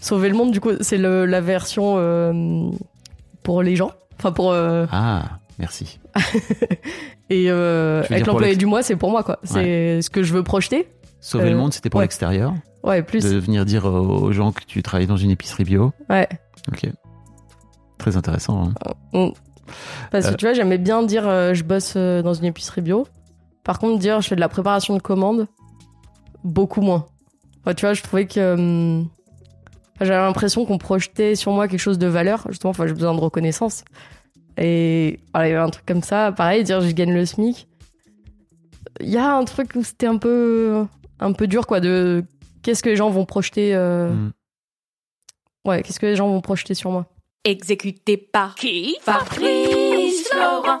[0.00, 2.70] Sauver le monde, du coup, c'est la version euh,
[3.42, 3.90] pour les gens.
[4.18, 4.52] Enfin, pour.
[4.52, 5.98] euh, Ah, merci.
[7.30, 9.38] et euh, avec l'employé du mois, c'est pour moi, quoi.
[9.44, 10.88] C'est ce que je veux projeter.
[11.20, 12.04] Sauver le monde, c'était pour ouais.
[12.04, 12.54] l'extérieur.
[12.84, 13.24] Ouais, plus.
[13.24, 15.92] De venir dire aux gens que tu travailles dans une épicerie bio.
[16.08, 16.28] Ouais.
[16.70, 16.88] Ok.
[17.98, 18.68] Très intéressant.
[18.68, 18.94] hein.
[19.12, 19.32] Mm.
[20.12, 23.06] Parce que tu vois, j'aimais bien dire je bosse dans une épicerie bio.
[23.64, 25.46] Par contre, dire je fais de la préparation de commandes,
[26.44, 27.06] beaucoup moins.
[27.60, 28.54] Enfin, tu vois, je trouvais que.
[28.54, 29.08] hum,
[30.00, 32.44] J'avais l'impression qu'on projetait sur moi quelque chose de valeur.
[32.48, 33.84] Justement, enfin, j'ai besoin de reconnaissance.
[34.56, 36.32] Et voilà, il y avait un truc comme ça.
[36.32, 37.66] Pareil, dire je gagne le SMIC.
[39.00, 40.84] Il y a un truc où c'était un peu,
[41.20, 42.24] un peu dur, quoi, de
[42.62, 43.74] qu'est-ce que les gens vont projeter.
[43.74, 44.32] euh, Mm.
[45.66, 47.06] Ouais, qu'est-ce que les gens vont projeter sur moi.
[47.44, 50.80] Exécuté par qui Fabrice Florent.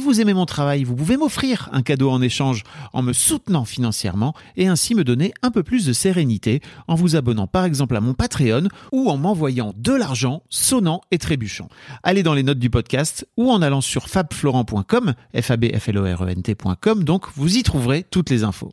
[0.00, 2.62] Vous aimez mon travail, vous pouvez m'offrir un cadeau en échange
[2.92, 7.16] en me soutenant financièrement et ainsi me donner un peu plus de sérénité en vous
[7.16, 11.68] abonnant par exemple à mon Patreon ou en m'envoyant de l'argent sonnant et trébuchant.
[12.02, 15.52] Allez dans les notes du podcast ou en allant sur fabflorent.com, f
[16.96, 18.72] donc vous y trouverez toutes les infos.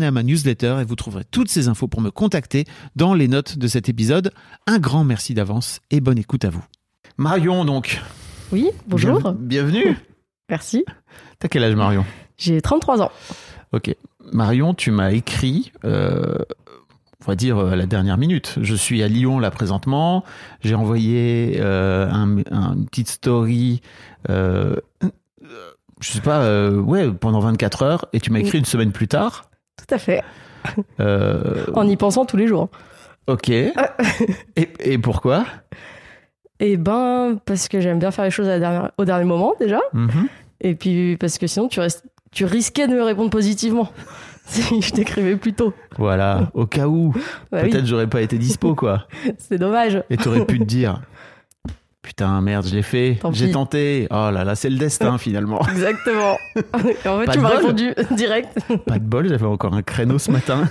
[0.00, 2.64] à ma newsletter et vous trouverez toutes ces infos pour me contacter
[2.96, 4.32] dans les notes de cet épisode.
[4.66, 6.64] Un grand merci d'avance et bonne écoute à vous.
[7.18, 8.00] Marion donc.
[8.52, 9.20] Oui, bonjour.
[9.20, 9.96] Bien- bienvenue.
[10.48, 10.84] Merci.
[11.38, 12.04] T'as quel âge Marion?
[12.38, 13.10] J'ai 33 ans.
[13.72, 13.94] Ok.
[14.32, 16.36] Marion, tu m'as écrit, euh,
[17.22, 18.56] on va dire euh, à la dernière minute.
[18.60, 20.24] Je suis à Lyon là présentement.
[20.60, 23.80] J'ai envoyé euh, un, un- une petite story,
[24.28, 24.76] euh,
[26.00, 29.08] je sais pas, euh, ouais, pendant 24 heures, et tu m'as écrit une semaine plus
[29.08, 29.50] tard.
[29.76, 30.22] Tout à fait.
[31.00, 32.68] Euh, En y pensant tous les jours.
[33.26, 33.48] ok.
[33.50, 33.72] et,
[34.80, 35.44] et pourquoi?
[36.60, 39.54] Eh ben, parce que j'aime bien faire les choses à la dernière- au dernier moment,
[39.58, 39.80] déjà.
[39.92, 40.28] Mhm.
[40.60, 43.90] Et puis, parce que sinon, tu, restes, tu risquais de me répondre positivement
[44.46, 45.74] si je t'écrivais plus tôt.
[45.98, 47.12] Voilà, au cas où.
[47.50, 49.08] Bah oui, Peut-être j'aurais pas été dispo, quoi.
[49.38, 50.02] c'est dommage.
[50.10, 51.00] Et t'aurais pu te dire,
[52.02, 54.06] putain, merde, je l'ai fait, j'ai tenté.
[54.10, 55.60] Oh là là, c'est le destin finalement.
[55.68, 56.36] Exactement.
[56.56, 56.60] Et
[57.08, 58.58] en fait, Pas tu m'as répondu direct.
[58.86, 60.68] Pas de bol, j'avais encore un créneau ce matin.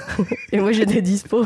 [0.52, 1.46] Et moi, j'étais dispo.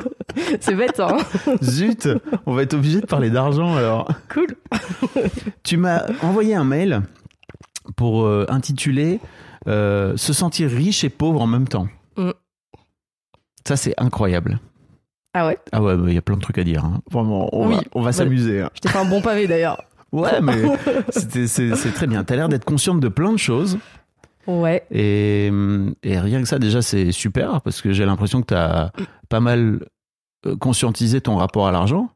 [0.59, 1.17] C'est bête, hein
[1.63, 2.09] Zut,
[2.45, 4.09] on va être obligé de parler d'argent alors.
[4.33, 4.47] Cool.
[5.63, 7.01] Tu m'as envoyé un mail
[7.95, 9.19] pour euh, intituler
[9.67, 11.87] euh, Se sentir riche et pauvre en même temps.
[12.17, 12.31] Mm.
[13.67, 14.59] Ça, c'est incroyable.
[15.37, 16.83] Ah ouais Ah ouais, bah, il y a plein de trucs à dire.
[16.85, 17.01] hein.
[17.11, 17.75] Vraiment, on Oui.
[17.75, 18.61] va, on va s'amuser.
[18.61, 18.69] hein.
[18.73, 19.83] Je t'ai fait un bon pavé, d'ailleurs.
[20.11, 20.61] Ouais, mais
[21.11, 22.23] c'est très bien.
[22.23, 23.77] T'as l'air d'être consciente de plein de choses.
[24.47, 24.85] Ouais.
[24.89, 25.51] Et,
[26.03, 28.91] et rien que ça, déjà, c'est super parce que j'ai l'impression que t'as
[29.27, 29.81] pas mal
[30.45, 32.09] euh, conscientisé ton rapport à l'argent.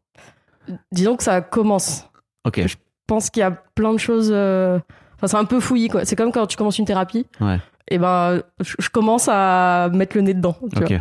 [0.94, 2.08] Disons que ça commence.
[2.46, 2.66] Ok.
[2.68, 4.30] Je pense qu'il y a plein de choses.
[4.32, 4.80] euh,
[5.18, 6.06] Enfin, c'est un peu fouillis, quoi.
[6.06, 7.26] C'est comme quand tu commences une thérapie.
[7.42, 7.60] Ouais.
[7.90, 10.56] Et ben, je, je commence à mettre le nez dedans.
[10.72, 10.90] tu Ok.
[10.92, 11.00] vois.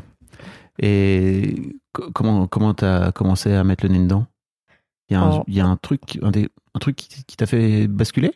[0.81, 1.55] Et
[2.15, 4.27] comment comment t'as commencé à mettre le nez dedans?
[5.11, 7.25] Il y a un, En- il y a un truc un, des- un truc qui,
[7.25, 8.33] qui t'a fait basculer?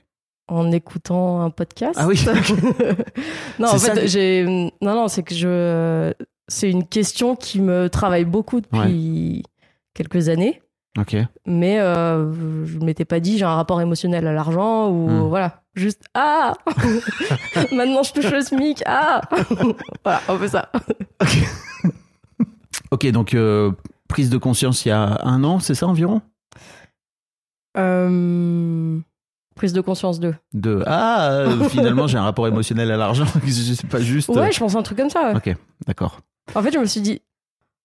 [0.48, 1.98] En écoutant un podcast.
[2.00, 2.22] Ah oui.
[3.58, 4.44] non, en fait, que- j'ai.
[4.80, 6.12] Non, non, c'est que je.
[6.48, 9.42] c'est une question qui me travaille beaucoup depuis
[9.94, 10.60] quelques années.
[10.98, 11.16] Ok.
[11.46, 15.28] Mais euh, je m'étais pas dit j'ai un rapport émotionnel à l'argent ou Hmm.
[15.28, 15.62] voilà.
[15.74, 16.52] Juste ah
[17.72, 19.22] Maintenant je touche le SMIC, ah
[20.04, 20.70] Voilà, on fait ça.
[22.92, 23.72] Ok, donc euh,
[24.06, 26.20] prise de conscience il y a un an, c'est ça environ?
[27.78, 28.98] Euh,
[29.56, 30.34] Prise de conscience de.
[30.52, 34.28] De ah, euh, finalement j'ai un rapport émotionnel à l'argent, c'est pas juste.
[34.28, 35.32] Ouais, je pense un truc comme ça.
[35.32, 35.36] ouais.
[35.36, 35.56] Ok,
[35.86, 36.20] d'accord.
[36.54, 37.22] En fait, je me suis dit,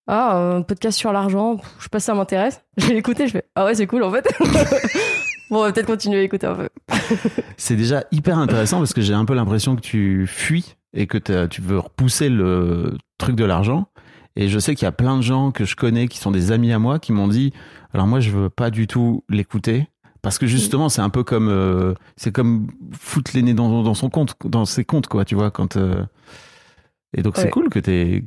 [0.07, 2.61] ah, un podcast sur l'argent, je sais pas si ça m'intéresse.
[2.77, 4.27] J'ai écouté, je fais, ah ouais, c'est cool en fait.
[5.49, 6.69] bon, on va peut-être continuer à écouter un peu.
[7.55, 11.45] C'est déjà hyper intéressant parce que j'ai un peu l'impression que tu fuis et que
[11.45, 13.87] tu veux repousser le truc de l'argent.
[14.39, 16.51] Et je sais qu'il y a plein de gens que je connais qui sont des
[16.51, 17.51] amis à moi qui m'ont dit
[17.93, 19.87] alors moi je veux pas du tout l'écouter
[20.21, 23.93] parce que justement c'est un peu comme euh, c'est comme foutre les nez dans, dans
[23.95, 26.03] son compte dans ses comptes quoi tu vois quand euh,
[27.15, 28.25] et donc c'est cool que t'aies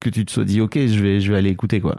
[0.00, 1.96] que tu te sois dit ok je vais je vais aller écouter quoi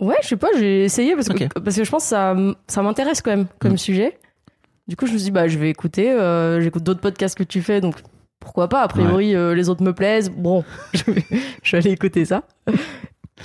[0.00, 2.34] Ouais, je sais pas, j'ai essayé parce que, parce que je pense que ça,
[2.68, 3.78] ça m'intéresse quand même comme Mm.
[3.78, 4.18] sujet.
[4.88, 6.10] Du coup, je me suis dit, bah, je vais écouter.
[6.10, 7.96] euh, J'écoute d'autres podcasts que tu fais, donc
[8.40, 8.82] pourquoi pas.
[8.82, 10.30] A priori, euh, les autres me plaisent.
[10.30, 10.64] Bon,
[10.94, 11.24] je vais,
[11.62, 12.42] je vais aller écouter ça.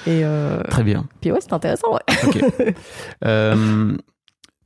[0.08, 2.76] Et euh, très bien puis ouais, c'est intéressant, ouais.
[3.26, 3.96] Euh,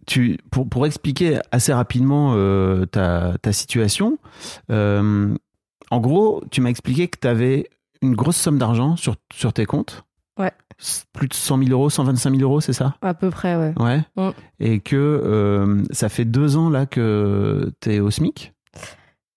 [0.07, 4.17] tu, pour, pour expliquer assez rapidement euh, ta, ta situation,
[4.69, 7.69] en gros, tu m'as expliqué que tu avais
[8.01, 10.03] une grosse somme d'argent sur, sur tes comptes.
[10.37, 10.51] Ouais.
[11.13, 12.95] Plus de 100 000 euros, 125 000 euros, c'est ça?
[13.01, 13.73] À peu près, ouais.
[13.77, 14.01] Ouais.
[14.15, 14.29] Mm.
[14.59, 18.53] Et que ça fait deux ans là que tu es au SMIC,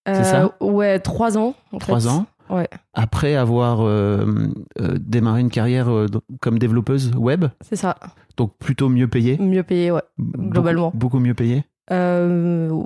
[0.06, 1.54] C'est ça Euh, Ouais, trois ans.
[1.72, 2.08] en trois fait.
[2.08, 2.26] ans.
[2.50, 2.68] Ouais.
[2.92, 4.26] Après avoir euh,
[4.80, 6.06] euh, démarré une carrière euh,
[6.40, 7.96] comme développeuse web, C'est ça.
[8.36, 9.38] donc plutôt mieux payée.
[9.38, 10.02] Mieux payé, ouais.
[10.18, 10.90] Globalement.
[10.94, 11.64] beaucoup mieux payée.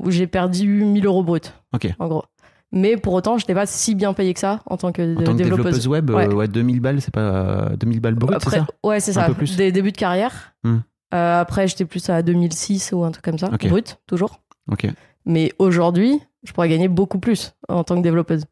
[0.08, 1.52] J'ai perdu 1000 euros brut.
[1.74, 1.88] Ok.
[1.98, 2.24] En gros.
[2.72, 5.22] Mais pour autant, je n'étais pas si bien payé que ça en tant que, En
[5.22, 5.64] tant que développeuse.
[5.64, 6.32] développeuse web, Ouais.
[6.32, 9.26] ouais, 2000 balles, c'est pas euh, 2000 balles brut, c'est ça ouais, c'est Un ça.
[9.28, 9.56] peu plus.
[9.56, 10.52] Des débuts de carrière.
[10.64, 10.78] Hmm.
[11.12, 13.48] Après, j'étais plus à 2006 ou un truc comme ça.
[13.52, 13.68] Ok.
[13.68, 14.40] Brut, toujours.
[14.70, 14.86] Ok.
[15.24, 18.44] Mais aujourd'hui, je pourrais gagner beaucoup plus en tant que développeuse.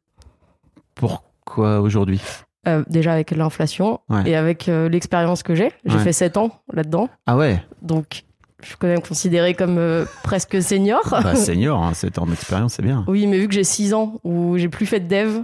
[0.94, 2.20] Pourquoi aujourd'hui?
[2.66, 4.22] Euh, déjà avec l'inflation Ouais.
[4.30, 5.70] et avec euh, l'expérience que j'ai.
[5.84, 6.02] J'ai Ouais.
[6.02, 7.08] fait 7 ans là-dedans.
[7.26, 8.24] Ah ouais, Donc,
[8.62, 11.00] je suis quand même considérée comme euh, presque senior.
[11.10, 13.04] bah, senior, hein, 7 ans d'expérience, c'est bien.
[13.06, 15.42] Oui, mais vu que j'ai 6 ans où j'ai plus fait de dev,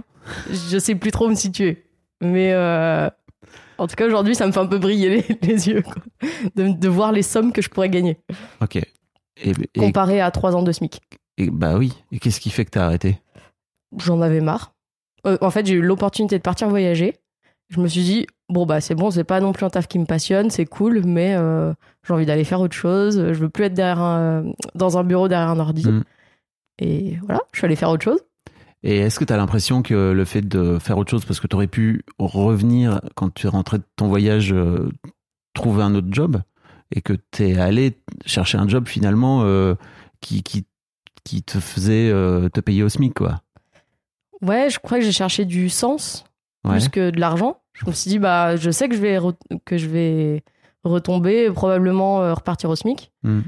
[0.49, 1.85] je sais plus trop où me situer.
[2.21, 2.55] Mais
[3.77, 5.95] en tout cas, aujourd'hui, ça me fait un peu briller les, les yeux quoi.
[6.55, 8.17] de, de voir les sommes que je pourrais gagner
[8.61, 8.77] Ok.
[8.77, 8.85] Et,
[9.73, 11.01] et- comparé à 3 ans de SMIC.
[11.37, 11.93] Et- bah oui.
[12.11, 13.19] Et qu'est-ce qui fait que t'as arrêté?
[13.97, 14.73] J'en avais marre.
[15.27, 17.15] Euh, en fait, j'ai eu l'opportunité de partir voyager.
[17.69, 19.97] Je me suis dit, bon, bah, c'est bon, c'est pas non plus un taf qui
[19.99, 21.73] me passionne, c'est cool, mais euh,
[22.05, 23.15] j'ai envie d'aller faire autre chose.
[23.17, 24.45] Je veux plus être derrière un-
[24.75, 25.87] dans un bureau derrière un ordi.
[25.87, 26.03] Mm.
[26.79, 28.19] Et voilà, je suis allée faire autre chose.
[28.83, 31.67] Et est-ce que t'as l'impression que le fait de faire autre chose, parce que t'aurais
[31.67, 34.89] pu revenir quand tu es rentré de ton voyage, euh,
[35.53, 36.41] trouver un autre job,
[36.93, 37.95] et que t'es allé
[38.25, 39.75] chercher un job finalement euh,
[40.19, 40.65] qui, qui,
[41.23, 43.41] qui te faisait euh, te payer au SMIC, quoi
[44.41, 46.23] Ouais, je crois que j'ai cherché du sens
[46.63, 46.73] Ouais.
[46.73, 47.57] plus que de l'argent.
[47.73, 49.17] Je me suis dit, bah, je sais que je vais,
[49.65, 50.43] que je vais
[50.83, 53.11] retomber, probablement euh, repartir au SMIC.
[53.23, 53.39] Mm.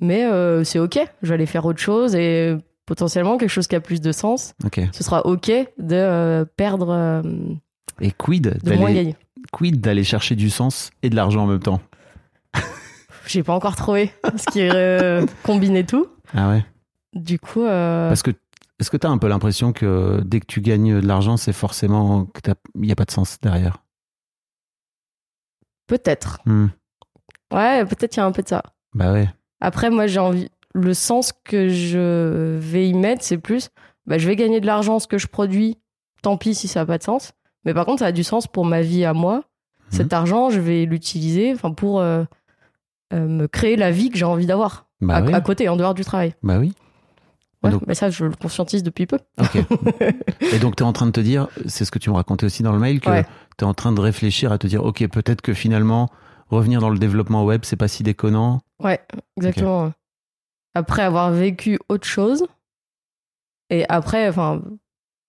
[0.00, 2.56] Mais euh, c'est OK, je vais aller faire autre chose et
[2.86, 4.54] potentiellement quelque chose qui a plus de sens.
[4.64, 4.80] Ok.
[4.92, 7.22] Ce sera OK de perdre,
[8.00, 9.16] Et quid de moins d'aller gagner.
[9.52, 11.80] quid d'aller chercher du sens et de l'argent en même temps?
[13.26, 16.06] J'ai pas encore trouvé ce qui combinait tout.
[16.34, 16.64] Ah ouais
[17.14, 18.30] Du coup, euh, Parce que
[18.78, 21.52] est-ce que tu as un peu l'impression que dès que tu gagnes de l'argent, c'est
[21.52, 23.78] forcément qu'il n'y a pas de sens derrière?
[25.86, 26.40] Peut-être.
[26.46, 26.68] Hmm.
[27.52, 28.62] Ouais, peut-être il y a un peu de ça.
[28.94, 29.28] Bah ouais.
[29.60, 30.48] Après, moi, j'ai envie.
[30.74, 33.68] Le sens que je vais y mettre, c'est plus.
[34.06, 35.78] Bah, je vais gagner de l'argent, ce que je produis.
[36.22, 37.32] Tant pis si ça n'a pas de sens.
[37.64, 39.44] Mais par contre, ça a du sens pour ma vie à moi.
[39.90, 42.24] Cet argent, je vais l'utiliser pour euh,
[43.12, 44.86] euh, me créer la vie que j'ai envie d'avoir.
[45.02, 45.34] Bah, à, oui.
[45.34, 46.34] à côté, en dehors du travail.
[46.42, 46.72] bah oui.
[47.62, 49.18] Ouais, Donc- mais ça, je le conscientise depuis peu.
[50.52, 52.44] Et donc tu es en train de te dire, c'est ce que tu me racontais
[52.46, 53.24] aussi dans le mail, que Ouais.
[53.56, 56.08] tu es en train de réfléchir à te dire, ok, peut-être que finalement,
[56.50, 58.60] revenir dans le développement web, c'est pas si déconnant.
[58.82, 59.00] Ouais,
[59.36, 59.92] exactement.
[60.74, 62.46] Après avoir vécu autre chose,
[63.70, 64.60] et après, enfin,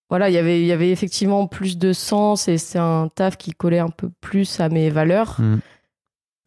[0.09, 3.37] voilà, il y avait- il y avait effectivement plus de sens et c'est un taf
[3.37, 5.39] qui collait un peu plus à mes valeurs.
[5.39, 5.59] Mm.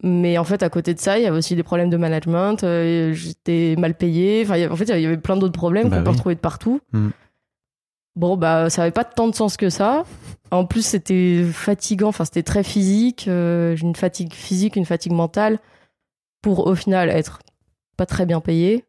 [0.03, 2.63] Mais en fait, à côté de ça, il y avait aussi des problèmes de management.
[2.63, 4.43] euh, J'étais mal payée.
[4.45, 6.81] Enfin, en fait, il y avait plein d'autres problèmes Bah qu'on peut retrouver de partout.
[6.91, 7.07] Mm.
[8.15, 10.03] Bon, bah, ça avait pas tant de sens que ça.
[10.51, 12.09] En plus, c'était fatigant.
[12.09, 13.27] Enfin, c'était très physique.
[13.27, 15.59] euh, J'ai une fatigue physique, une fatigue mentale.
[16.43, 17.39] Pour au final être
[17.97, 18.85] pas très bien payé.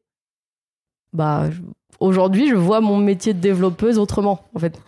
[1.15, 1.49] Bah,
[2.01, 4.79] aujourd'hui, je vois mon métier de développeuse autrement, en fait.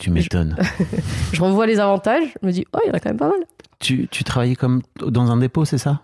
[0.00, 0.56] Tu m'étonnes.
[1.32, 3.28] Je revois les avantages, je me dis, oh, il y en a quand même pas
[3.28, 3.40] mal.
[3.78, 6.00] tu, tu travaillais comme dans un dépôt, c'est ça?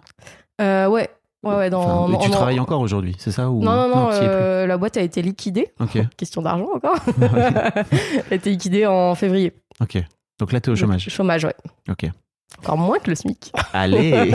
[0.60, 1.08] Euh, ouais,
[1.42, 1.70] ouais, ouais.
[1.70, 3.62] Dans, Enfin, Tu en- travailles encore aujourd'hui, c'est ça ou...
[3.62, 5.72] Non, non, non, es euh, la boîte a été liquidée.
[6.16, 6.96] Question d'argent encore.
[7.20, 9.52] Elle a été liquidée en février.
[9.80, 9.98] ok.
[10.38, 11.08] Donc là, t'es au chômage.
[11.08, 11.54] Chômage, ouais.
[11.88, 12.10] Ok.
[12.58, 13.52] Encore moins que le SMIC.
[13.72, 14.30] Allez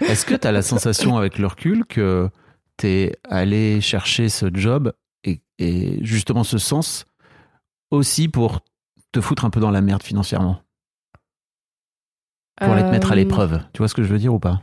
[0.00, 2.30] Est-ce que tu as la sensation avec le recul que
[2.78, 4.92] tu es allé chercher ce job
[5.22, 7.04] et, et justement ce sens
[7.90, 8.60] aussi pour
[9.14, 10.58] te foutre un peu dans la merde financièrement
[12.60, 13.60] Pour aller te mettre à Euh, l'épreuve.
[13.72, 14.62] Tu vois ce que je veux dire ou pas?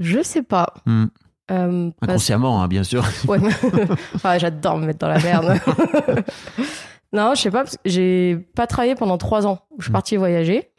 [0.00, 0.74] Je sais pas.
[0.86, 1.06] Hmm.
[1.50, 3.04] Euh, parce- Inconsciemment, hein, bien sûr.
[3.28, 3.38] Ouais.
[4.24, 5.58] Ah, J'adore me mettre dans la merde.
[7.12, 9.60] non, je sais pas, j'ai pas travaillé pendant trois ans.
[9.78, 9.92] Je suis Mm.
[9.92, 10.70] partie voyager.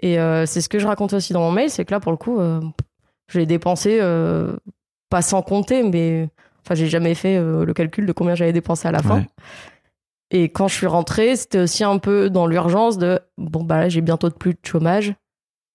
[0.00, 2.12] Et euh, c'est ce que je raconte aussi dans mon mail, c'est que là, pour
[2.12, 2.60] le coup, euh,
[3.28, 3.98] je l'ai dépensé,
[5.08, 6.28] pas sans compter, mais
[6.64, 9.20] enfin, j'ai jamais fait le calcul de combien j'avais dépensé à la fin.
[9.20, 9.26] Ouais.
[10.30, 13.88] Et quand je suis rentrée, c'était aussi un peu dans l'urgence de bon, bah là,
[13.88, 15.14] j'ai bientôt plus de chômage.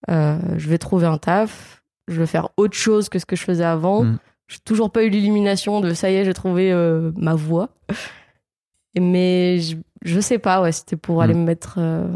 [0.10, 1.84] Euh, je vais trouver un taf.
[2.08, 4.03] Je vais faire autre chose que ce que je faisais avant.
[4.03, 4.17] Mm.
[4.48, 7.70] J'ai toujours pas eu l'illumination de ça y est, j'ai trouvé euh, ma voie.
[9.00, 11.22] Mais je, je sais pas, ouais, c'était pour Mm.
[11.22, 11.75] aller me mettre.
[11.77, 12.08] euh,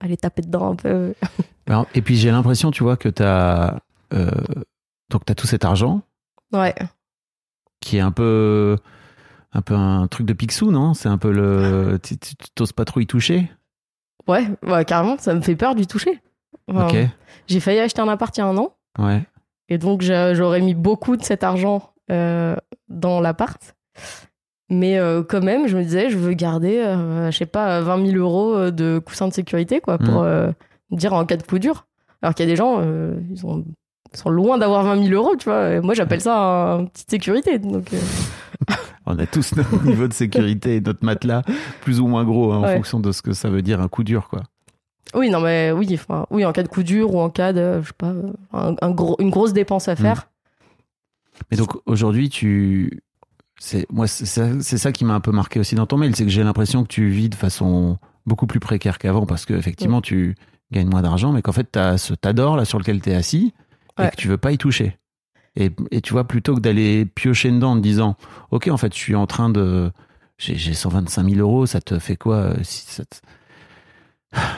[0.00, 1.14] aller taper dedans un peu.
[1.66, 3.78] Alors, et puis j'ai l'impression, tu vois, que tu as,
[5.10, 6.02] donc as tout cet argent
[6.52, 6.74] Ouais.
[7.80, 8.76] qui est un peu,
[9.52, 10.94] un peu un truc de Picsou, non?
[10.94, 11.98] C'est un peu le.
[12.02, 13.50] Tu tu- t'oses pas trop y toucher?
[14.28, 14.44] Ouais,
[14.86, 16.20] carrément, ça me fait peur d'y toucher.
[16.68, 16.96] Enfin, Ok.
[17.46, 18.74] J'ai failli acheter un appart il y a un an.
[18.98, 19.22] Ouais.
[19.68, 22.56] Et donc, j'a- j'aurais mis beaucoup de cet argent euh,
[22.88, 23.76] dans l'appart.
[24.68, 28.04] Mais euh, quand même, je me disais, je veux garder, euh, je sais pas, 20
[28.04, 30.26] 000 euros euh, de coussin de sécurité, quoi, pour Mm.
[30.26, 30.52] euh,
[30.90, 31.86] dire en cas de coup dur.
[32.20, 33.64] Alors qu'il y a des gens, ils ils
[34.16, 35.70] sont loin d'avoir 20 000 euros, tu vois.
[35.74, 37.58] Et moi, j'appelle ça un, une petite sécurité.
[37.58, 37.98] Donc, euh,
[39.06, 41.42] On a tous notre niveau de sécurité et notre matelas
[41.82, 42.74] plus ou moins gros hein, en Ouais.
[42.76, 44.42] fonction de ce que ça veut dire un coup dur, quoi.
[45.14, 47.80] oui, non, mais oui, enfin, oui, en cas de coup dur ou en cas de,
[47.82, 48.12] je sais pas,
[48.52, 50.26] un, un gros, une grosse dépense à faire.
[51.50, 53.02] Mais donc aujourd'hui, tu,
[53.58, 54.26] c'est moi, c'est
[54.78, 56.88] ça, qui m'a un peu marqué aussi dans ton mail, c'est que j'ai l'impression que
[56.88, 60.34] tu vis de façon beaucoup plus précaire qu'avant parce que effectivement tu
[60.72, 63.54] gagnes moins d'argent, mais qu'en fait t'as ce t'adores là sur lequel t'es assis
[63.98, 64.10] et Ouais.
[64.10, 64.96] que tu veux pas y toucher.
[65.56, 68.16] Et, et tu vois plutôt que d'aller piocher dedans en te disant,
[68.50, 69.90] ok, en fait, je suis en train de,
[70.38, 73.16] j'ai j'ai 125 000 euros, ça te fait quoi euh, si ça te,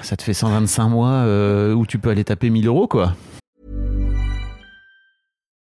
[0.02, 3.14] ça te fait 125 mois euh, où tu peux aller taper 1000 euros quoi.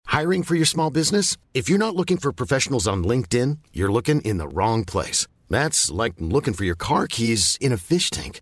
[0.07, 1.36] Hiring for your small business?
[1.53, 5.27] If you're not looking for professionals on LinkedIn, you're looking in the wrong place.
[5.50, 8.41] That's like looking for your car keys in a fish tank.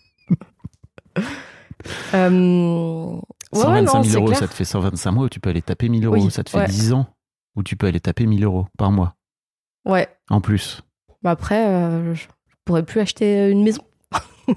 [2.13, 2.29] Euh...
[3.53, 4.39] Ouais, ouais, 125 non, 000 c'est euros, clair.
[4.39, 6.15] ça te fait 125 mois où tu peux aller taper 1000 euros.
[6.15, 6.67] Oui, ça te fait ouais.
[6.67, 7.07] 10 ans
[7.55, 9.15] où tu peux aller taper 1000 euros par mois
[9.85, 10.07] Ouais.
[10.29, 10.81] en plus.
[11.23, 12.25] Bah après, euh, je
[12.65, 13.83] pourrais plus acheter une maison.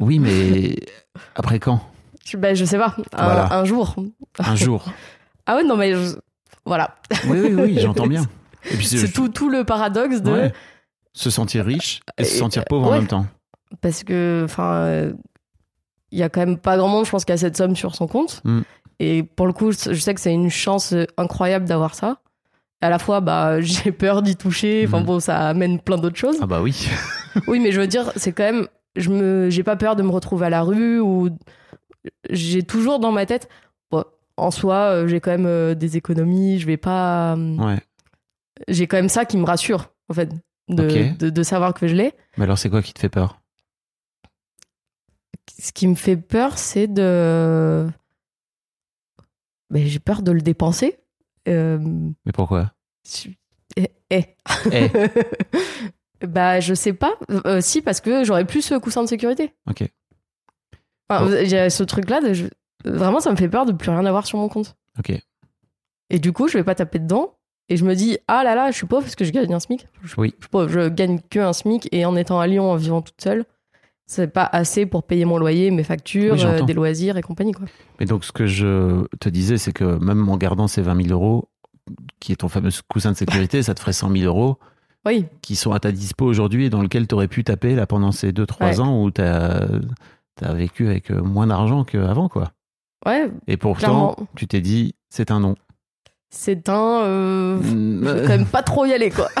[0.00, 0.76] Oui, mais
[1.34, 1.80] après quand?
[2.24, 2.94] Je, bah, je sais pas.
[3.12, 3.52] Un, Voilà.
[3.58, 3.96] un jour.
[4.38, 4.84] Un jour.
[5.50, 6.14] Ah ouais, non, mais je-
[6.66, 6.94] voilà.
[7.26, 8.24] Oui, oui, oui, j'entends bien.
[8.82, 10.30] C'est tout, tout le paradoxe de.
[10.30, 10.52] Ouais.
[11.14, 13.26] Se sentir riche et se sentir pauvre en même temps.
[13.80, 15.12] Parce que, enfin, euh,
[16.10, 17.94] il y a quand même pas grand monde, je pense, qui a cette somme sur
[17.94, 18.40] son compte.
[18.44, 18.60] Mm.
[19.00, 22.18] Et pour le coup, je sais que c'est une chance incroyable d'avoir ça.
[22.80, 24.84] À la fois, bah, j'ai peur d'y toucher.
[24.86, 25.04] Enfin Mm.
[25.04, 26.38] bon, ça amène plein d'autres choses.
[26.40, 26.88] Ah bah oui.
[27.46, 28.66] Oui, mais je veux dire, c'est quand même.
[28.96, 31.28] Je me, j'ai pas peur de me retrouver à la rue ou.
[32.30, 33.48] J'ai toujours dans ma tête.
[33.90, 34.02] Bon,
[34.36, 36.58] en soi, euh, j'ai quand même euh, des économies.
[36.58, 37.36] Je vais pas.
[37.36, 37.78] euh, Ouais.
[38.66, 40.30] J'ai quand même ça qui me rassure, en fait,
[40.68, 42.12] de, de savoir que je l'ai.
[42.38, 43.38] Mais alors c'est quoi qui te fait peur?
[45.60, 47.88] Ce qui me fait peur, c'est de.
[49.70, 50.98] Ben, j'ai peur de le dépenser.
[51.48, 51.78] Euh,
[52.24, 52.72] Mais pourquoi?
[53.06, 53.30] je-
[53.76, 54.24] eh, eh.
[54.72, 54.88] Eh.
[56.26, 57.14] Bah, je sais pas.
[57.46, 59.54] Euh, si, parce que j'aurais plus ce coussin de sécurité.
[59.70, 59.84] Ok.
[61.08, 62.50] Enfin, y a ce truc-là, de,
[62.84, 64.74] vraiment, ça me fait peur de plus rien avoir sur mon compte.
[64.98, 65.12] Ok.
[66.10, 67.34] Et du coup, je vais pas taper dedans.
[67.68, 69.60] Et je me dis, ah là là, je suis pauvre parce que je gagne un
[69.60, 69.86] SMIC.
[70.02, 70.34] Je, Oui.
[70.38, 73.00] je suis pauvre, je gagne que un SMIC et en étant à Lyon, en vivant
[73.02, 73.44] toute seule,
[74.10, 77.52] c'est pas assez pour payer mon loyer, mes factures, Oui, euh, des loisirs et compagnie,
[77.52, 77.66] quoi.
[78.00, 81.14] Mais donc, ce que je te disais, c'est que même en gardant ces 20 000
[81.14, 81.48] euros,
[82.18, 84.58] qui est ton fameux coussin de sécurité, ça te ferait 100 000 euros
[85.06, 87.86] Oui, qui sont à ta dispo aujourd'hui et dans lequel tu aurais pu taper là
[87.86, 88.80] pendant ces 2-3 Ouais.
[88.80, 89.68] ans où tu as,
[90.54, 92.52] vécu avec euh, moins d'argent qu'avant, quoi.
[93.06, 94.16] ouais, Et pourtant, Clairement.
[94.36, 95.54] tu t'es dit, c'est un non.
[96.30, 97.02] c'est un.
[97.04, 99.28] euh, je vais quand même pas trop y aller, quoi.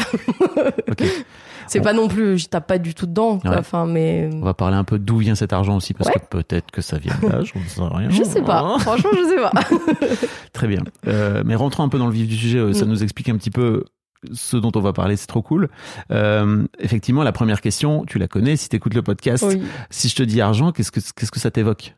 [1.68, 3.50] C'est pas non plus, je tape pas du tout dedans, quoi.
[3.50, 3.56] Ouais.
[3.58, 4.28] Enfin, mais.
[4.32, 6.16] On va parler un peu d'où vient cet argent aussi, parce Ouais.
[6.20, 8.10] que peut-être que ça vient de là, je ne sais rien.
[8.10, 10.26] Je sais pas, franchement, je sais pas.
[10.52, 10.82] Très bien.
[11.06, 12.88] Euh, mais rentrons un peu dans le vif du sujet, euh, ça Mm.
[12.88, 13.84] nous explique un petit peu
[14.32, 15.68] ce dont on va parler, c'est trop cool.
[16.10, 19.44] Euh, effectivement, la première question, tu la connais si tu écoutes le podcast.
[19.46, 19.62] oui.
[19.90, 21.94] Si je te dis argent, qu'est-ce que, qu'est-ce que ça t'évoque?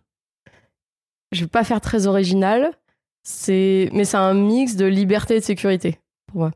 [1.32, 2.72] Je vais pas faire très original,
[3.22, 6.50] c'est mais c'est un mix de liberté et de sécurité pour moi.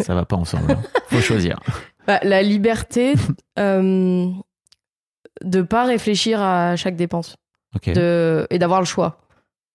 [0.00, 0.70] Ça va pas ensemble.
[0.72, 0.80] hein.
[1.08, 1.60] Faut choisir.
[2.08, 3.14] Bah, la liberté
[3.60, 4.26] euh,
[5.44, 7.36] de pas réfléchir à chaque dépense
[7.94, 9.20] de, et d'avoir le choix.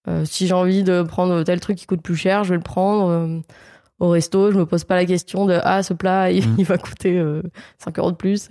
[0.09, 2.63] Euh, si j'ai envie de prendre tel truc qui coûte plus cher, je vais le
[2.63, 3.07] prendre.
[3.07, 3.39] euh,
[3.99, 6.55] au resto, je me pose pas la question de ah ce plat il, Mm.
[6.57, 7.41] il va coûter euh,
[7.77, 8.49] 5 euros de plus.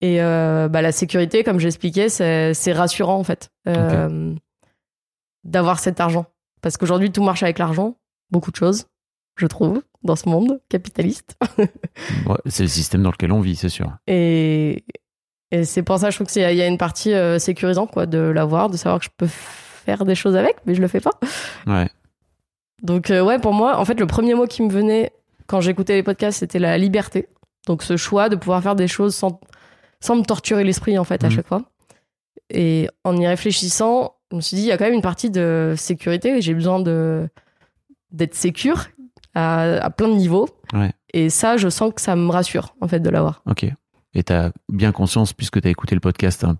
[0.00, 4.34] Et euh, bah, la sécurité, comme j'expliquais, c'est rassurant en fait euh,
[5.44, 6.26] d'avoir cet argent.
[6.60, 7.96] Parce qu'aujourd'hui tout marche avec l'argent,
[8.30, 8.86] beaucoup de choses,
[9.36, 11.36] je trouve, dans ce monde capitaliste.
[12.26, 13.90] Ouais, c'est le système dans lequel on vit, c'est sûr.
[14.06, 14.84] Et,
[15.50, 17.38] et c'est pour ça, je trouve qu'il y, a- il y a une partie euh,
[17.38, 20.80] sécurisante quoi, de l'avoir, de savoir que je peux faire des choses avec, mais je
[20.80, 21.12] le fais pas.
[21.66, 21.88] Ouais.
[22.82, 25.10] Donc, euh, ouais, pour moi, en fait, le premier mot qui me venait
[25.48, 27.28] quand j'écoutais les podcasts, c'était la liberté.
[27.66, 29.40] Donc, ce choix de pouvoir faire des choses sans,
[30.00, 31.34] sans me torturer l'esprit, en fait, à Mhm.
[31.34, 31.62] chaque fois.
[32.50, 35.30] Et en y réfléchissant, je me suis dit, il y a quand même une partie
[35.30, 37.28] de sécurité j'ai besoin de
[38.10, 38.86] d'être sécure
[39.38, 40.48] à, à plein de niveaux.
[40.72, 40.92] Ouais.
[41.14, 43.42] Et ça, je sens que ça me rassure, en fait, de l'avoir.
[43.46, 43.66] Ok.
[44.14, 46.58] Et tu as bien conscience, puisque tu as écouté le podcast, hein,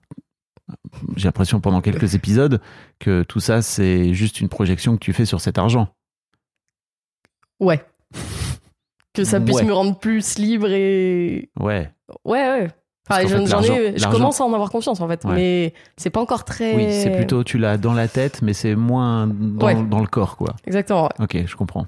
[1.17, 2.61] j'ai l'impression pendant quelques épisodes,
[2.99, 5.89] que tout ça, c'est juste une projection que tu fais sur cet argent.
[7.61, 7.85] Ouais.
[9.15, 9.65] Que ça puisse Ouais.
[9.65, 11.51] me rendre plus libre et.
[11.59, 11.91] Ouais.
[12.25, 12.69] Ouais, ouais.
[13.11, 15.35] Enfin, j'en fait, je commence à en avoir confiance en fait, Ouais.
[15.35, 16.77] mais c'est pas encore très.
[16.77, 19.83] Oui, c'est plutôt, tu l'as dans la tête, mais c'est moins dans, Ouais.
[19.83, 20.55] dans le corps, quoi.
[20.67, 21.09] Exactement.
[21.19, 21.87] Ok, je comprends.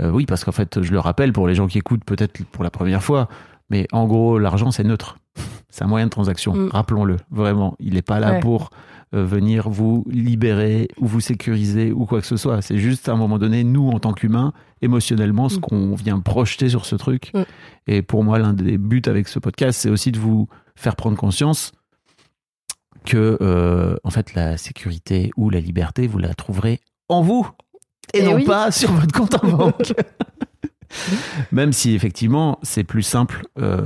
[0.00, 2.64] Euh, oui, parce qu'en fait, je le rappelle pour les gens qui écoutent peut-être pour
[2.64, 3.28] la première fois,
[3.70, 5.18] mais en gros, l'argent, c'est neutre.
[5.70, 6.68] C'est un moyen de transaction, Mm.
[6.70, 7.74] rappelons-le, vraiment.
[7.80, 8.40] Il n'est pas là Ouais.
[8.40, 8.68] pour
[9.14, 12.60] euh, venir vous libérer ou vous sécuriser ou quoi que ce soit.
[12.60, 14.52] C'est juste à un moment donné, nous, en tant qu'humains,
[14.82, 15.60] émotionnellement, ce Mm.
[15.60, 17.30] qu'on vient projeter sur ce truc.
[17.34, 17.42] Mm.
[17.86, 21.16] Et pour moi, l'un des buts avec ce podcast, c'est aussi de vous faire prendre
[21.16, 21.72] conscience
[23.04, 27.46] que, euh, en fait, la sécurité ou la liberté, vous la trouverez en vous
[28.14, 28.44] et, Eh non oui.
[28.44, 29.92] pas sur votre compte en banque.
[31.52, 33.82] Même si effectivement, c'est plus simple euh,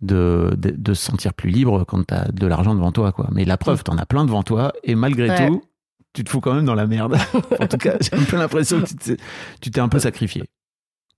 [0.00, 3.12] de, de, de se sentir plus libre quand tu as de l'argent devant toi.
[3.12, 3.28] Quoi.
[3.32, 5.46] Mais la preuve, tu en as plein devant toi et malgré Ouais.
[5.46, 5.62] tout,
[6.12, 7.16] tu te fous quand même dans la merde.
[7.60, 8.86] en tout cas, j'ai un peu l'impression que
[9.60, 10.44] tu t'es- un peu sacrifié.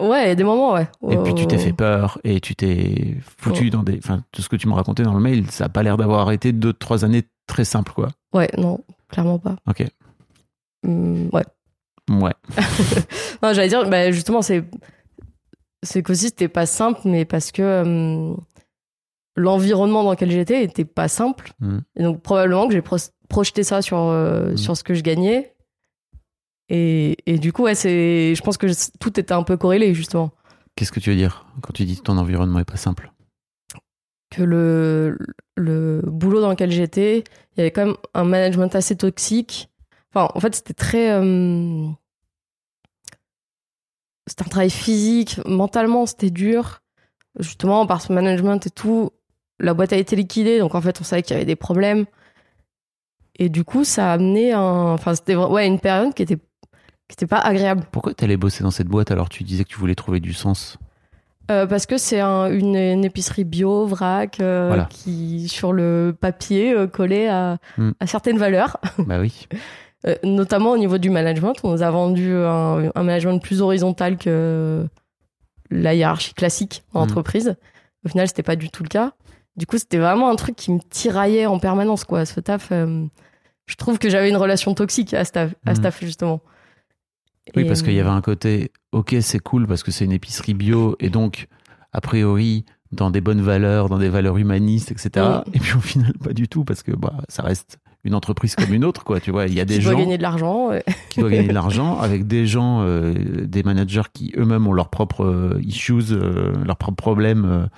[0.03, 0.89] Ouais, il y a des moments, ouais.
[1.09, 1.61] Et puis tu t'es Oh.
[1.61, 3.97] fait peur et tu t'es foutu dans des.
[3.99, 6.33] Enfin, tout ce que tu me racontais dans le mail, ça a pas l'air d'avoir
[6.33, 8.09] été deux, trois années très simples, quoi.
[8.35, 9.57] Ouais, non, clairement pas.
[9.69, 9.85] Ok.
[10.85, 11.45] Hum, ouais.
[12.11, 12.35] Ouais.
[13.43, 14.65] Non, j'allais dire, bah, justement, c'est
[15.83, 18.37] c'est qu'aussi c'était pas simple, mais parce que hum,
[19.37, 21.53] l'environnement dans lequel j'étais était pas simple.
[21.61, 21.79] Mm.
[21.97, 22.97] Et donc probablement que j'ai pro-
[23.29, 24.57] projeté ça sur euh, Mm.
[24.57, 25.55] sur ce que je gagnais.
[26.71, 28.67] Et, et du coup, ouais, c'est, je pense que
[28.99, 30.31] tout était un peu corrélé justement.
[30.77, 33.13] Qu'est-ce que tu veux dire quand tu dis que ton environnement est pas simple?
[34.31, 35.19] Que le,
[35.57, 39.69] le boulot dans lequel j'étais, il y avait quand même un management assez toxique.
[40.15, 41.11] Enfin, en fait, c'était très.
[41.13, 41.87] euh,
[44.27, 46.81] C'était un travail physique, mentalement, c'était dur.
[47.39, 49.11] Justement, par ce management et tout,
[49.59, 52.07] la boîte a été liquidée, donc en fait, on savait qu'il y avait des problèmes.
[53.37, 54.61] Et du coup, ça a amené un.
[54.93, 57.85] Enfin, c'était ouais, une période qui était, qui était pas agréable.
[57.91, 60.33] Pourquoi tu allais bosser dans cette boîte alors tu disais que tu voulais trouver du
[60.33, 60.79] sens?
[61.51, 64.87] Euh, parce que c'est un- une, une épicerie bio, vrac, euh, Voilà.
[64.89, 67.91] qui, sur le papier, euh, collait à, Hmm.
[68.01, 69.47] à certaines valeurs, Bah oui.
[70.07, 71.55] Euh, notamment au niveau du management.
[71.65, 74.87] On nous a vendu un, un management plus horizontal que
[75.71, 77.05] la hiérarchie classique en Hmm.
[77.05, 77.57] entreprise.
[78.05, 79.13] Au final, c'était pas du tout le cas.
[79.57, 82.27] Du coup, c'était vraiment un truc qui me tiraillait en permanence, quoi.
[82.27, 83.07] Ce taf, euh,
[83.67, 85.85] je trouve que j'avais une relation toxique à ce taf, à ce Hmm.
[85.85, 86.41] taf, justement.
[87.57, 90.13] Oui, Et, parce qu'il y avait un côté, ok, c'est cool parce que c'est une
[90.13, 91.47] épicerie bio et donc,
[91.93, 95.11] a priori, dans des bonnes valeurs, dans des valeurs humanistes, etc.
[95.47, 95.51] Mm.
[95.55, 98.73] Et puis au final, pas du tout, parce que bah, ça reste une entreprise comme
[98.75, 99.19] une autre, quoi.
[99.21, 100.69] Tu vois, il y a des Qui gens doit gagner de l'argent.
[100.69, 100.85] ouais.
[101.11, 103.15] qui doivent gagner de l'argent, avec des gens, euh,
[103.47, 107.69] des managers qui eux-mêmes ont leurs propres euh, issues, euh, leurs propres problèmes,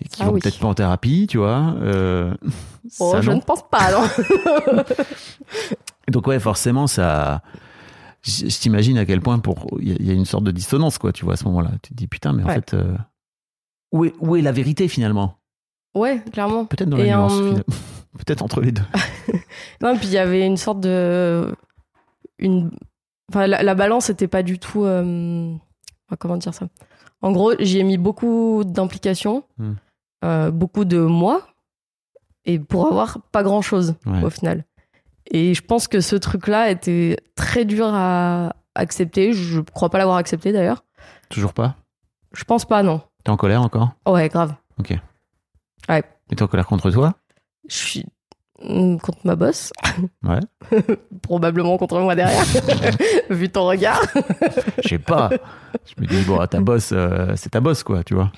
[0.00, 0.40] et qui Ah vont oui.
[0.40, 1.74] peut-être pas en thérapie, tu vois.
[1.82, 2.34] Euh,
[3.00, 4.84] Oh, ça, je ne pense pas, non.
[6.08, 7.42] Donc ouais, forcément, ça.
[8.22, 11.12] Je t'imagine à quel point pour il y, a- une sorte de dissonance, quoi.
[11.12, 12.74] Tu vois, à ce moment-là, tu te dis putain, mais en fait,
[13.92, 15.36] où est où est la vérité finalement?
[15.94, 16.64] Ouais, clairement.
[16.64, 17.62] Peut-être dans la Et, nuance, finalement.
[18.18, 18.82] Peut-être entre les deux.
[19.82, 21.54] Non, puis il y avait une sorte de.
[22.38, 22.70] Une...
[23.30, 24.84] Enfin, la, la balance n'était pas du tout.
[24.84, 25.52] euh,
[26.08, 26.66] enfin, Comment dire ça?
[27.22, 29.72] En gros, j'y ai mis beaucoup d'implications, Hmm.
[30.24, 31.46] euh, beaucoup de moi,
[32.44, 34.22] et pour avoir pas grand chose Ouais.
[34.22, 34.64] au final.
[35.30, 39.32] Et je pense que ce truc-là était très dur à accepter.
[39.32, 40.84] Je crois pas l'avoir accepté d'ailleurs.
[41.28, 41.74] Toujours pas?
[42.32, 43.02] Je pense pas, non.
[43.24, 43.90] T'es en colère encore?
[44.06, 44.54] Ouais, grave.
[46.30, 47.14] Et t'es en colère contre toi?
[47.68, 48.04] Je suis
[48.62, 49.72] hmm, contre ma boss,
[50.24, 50.40] Ouais.
[51.22, 52.44] probablement contre moi derrière,
[53.30, 54.00] vu ton regard.
[54.82, 55.30] Je sais pas.
[55.84, 58.32] Je me dis bon, ta boss, euh, c'est ta boss, quoi, tu vois.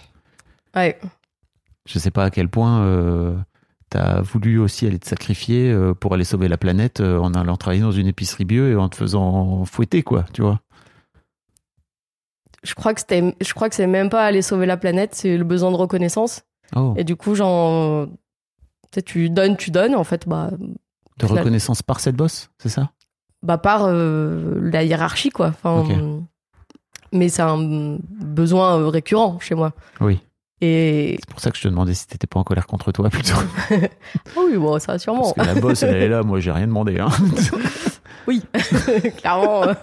[0.74, 0.98] Ouais.
[1.86, 3.36] Je sais pas à quel point euh,
[3.88, 7.82] t'as voulu aussi aller te sacrifier euh, pour aller sauver la planète en allant travailler
[7.82, 10.60] dans une épicerie bio et en te faisant fouetter, quoi, tu vois.
[12.62, 15.36] je crois que c'était je crois que c'est même pas aller sauver la planète c'est
[15.38, 16.42] le besoin de reconnaissance
[16.76, 18.06] Oh, et du coup genre
[18.92, 20.50] tu sais, tu donnes tu donnes en fait bah
[21.18, 22.90] de final- reconnaissance par cette boss, c'est ça?
[23.42, 25.85] Bah par euh, la hiérarchie quoi enfin
[27.12, 30.20] mais c'est un besoin euh, récurrent chez moi Oui.
[30.61, 33.09] et C'est pour ça que je te demandais si t'étais pas en colère contre toi
[33.11, 33.35] plutôt.
[34.37, 37.00] oui bon ça sûrement Parce que la boss, elle est là, moi j'ai rien demandé.
[37.00, 37.09] Hein.
[38.29, 38.42] oui
[39.18, 39.74] clairement euh,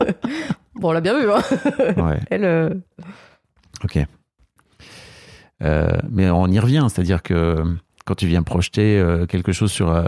[0.75, 1.41] bon on l'a bien vu hein.
[1.97, 2.69] Ouais, elle euh,
[3.83, 3.99] ok.
[5.63, 7.63] Euh, mais on y revient, c'est-à-dire que
[8.07, 10.07] quand tu viens projeter euh, quelque chose sur, euh,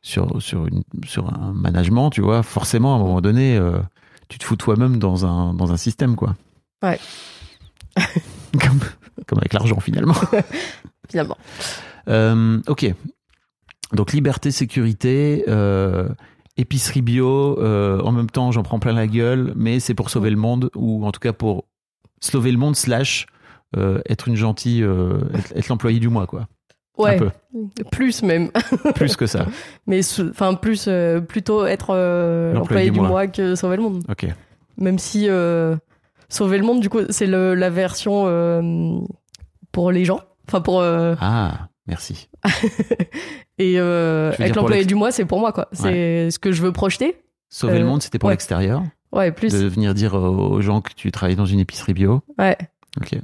[0.00, 3.80] sur, sur, une, sur un management, tu vois, forcément à un moment donné, euh,
[4.28, 6.36] tu te fous toi-même dans un, dans un système, quoi.
[6.82, 7.00] Ouais.
[8.52, 8.78] comme,
[9.26, 10.14] comme avec l'argent finalement.
[11.10, 11.36] finalement
[12.08, 12.94] Euh, ok.
[13.92, 16.08] Donc liberté, sécurité, euh,
[16.56, 17.58] épicerie bio.
[17.60, 20.70] euh, en même temps, j'en prends plein la gueule, mais c'est pour sauver le monde
[20.74, 21.64] ou en tout cas pour
[22.20, 23.26] sauver le monde slash
[24.06, 26.46] être une gentille, être, être l'employé du mois quoi.
[26.98, 28.50] Ouais Un peu plus même
[28.94, 29.46] plus que ça.
[29.86, 30.00] mais
[30.30, 33.08] enfin plus euh, plutôt être euh, L'employé l'employé du mois.
[33.08, 34.26] mois que sauver le monde Ok.
[34.78, 35.76] Même si euh,
[36.28, 38.98] sauver le monde, du coup, c'est la version euh,
[39.70, 40.20] pour les gens.
[40.48, 40.82] Enfin, pour.
[40.82, 42.28] Ah, merci.
[43.58, 45.68] et pour l'employé du mois, c'est pour moi, quoi.
[45.72, 47.16] C'est ce que je veux projeter.
[47.48, 48.32] Sauver le monde, c'était pour ouais.
[48.32, 48.82] l'extérieur?
[49.12, 49.52] Ouais, plus.
[49.52, 52.22] De venir dire aux gens que tu travailles dans une épicerie bio?
[52.38, 52.56] Ouais.
[53.00, 53.14] Ok.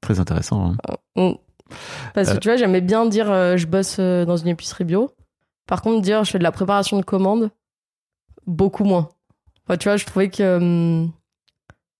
[0.00, 0.74] Très intéressant.
[0.86, 0.96] hein.
[1.16, 1.34] Mm.
[2.14, 2.38] Parce que Euh.
[2.38, 5.10] tu vois, j'aimais bien dire euh, je bosse euh, dans une épicerie bio.
[5.66, 7.50] Par contre, dire je fais de la préparation de commandes,
[8.46, 9.08] beaucoup moins.
[9.66, 10.56] Enfin, tu vois, je trouvais que.
[10.58, 11.12] hum,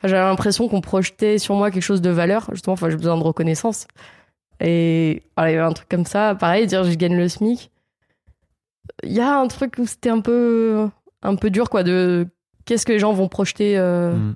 [0.05, 2.47] J'avais l'impression qu'on projetait sur moi quelque chose de valeur.
[2.53, 3.87] Justement, enfin, j'ai besoin de reconnaissance.
[4.61, 6.35] Et voilà, il y avait un truc comme ça.
[6.35, 7.71] Pareil, dire je gagne le SMIC.
[9.03, 10.89] Il y a un truc où c'était un peu,
[11.23, 12.27] un peu dur, quoi, de
[12.67, 13.77] qu'est-ce que les gens vont projeter.
[13.77, 14.35] euh, Mm.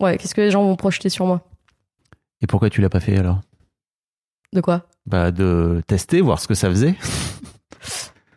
[0.00, 1.42] Ouais, qu'est-ce que les gens vont projeter sur moi
[2.40, 3.40] Et pourquoi tu l'as pas fait alors?
[4.52, 4.86] De quoi?
[5.06, 6.94] Bah de tester, voir ce que ça faisait.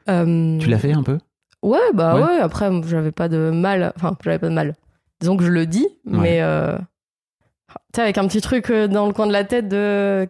[0.09, 1.17] Euh, Tu l'as fait un peu?
[1.61, 2.23] Ouais, bah Ouais.
[2.23, 2.39] ouais.
[2.39, 3.93] après, j'avais pas de mal.
[3.95, 4.75] Enfin, j'avais pas de mal.
[5.19, 6.17] Disons que je le dis, Ouais.
[6.17, 6.41] mais.
[6.41, 6.77] Euh...
[7.93, 10.27] Tu sais, avec un petit truc euh, dans le coin de la tête de.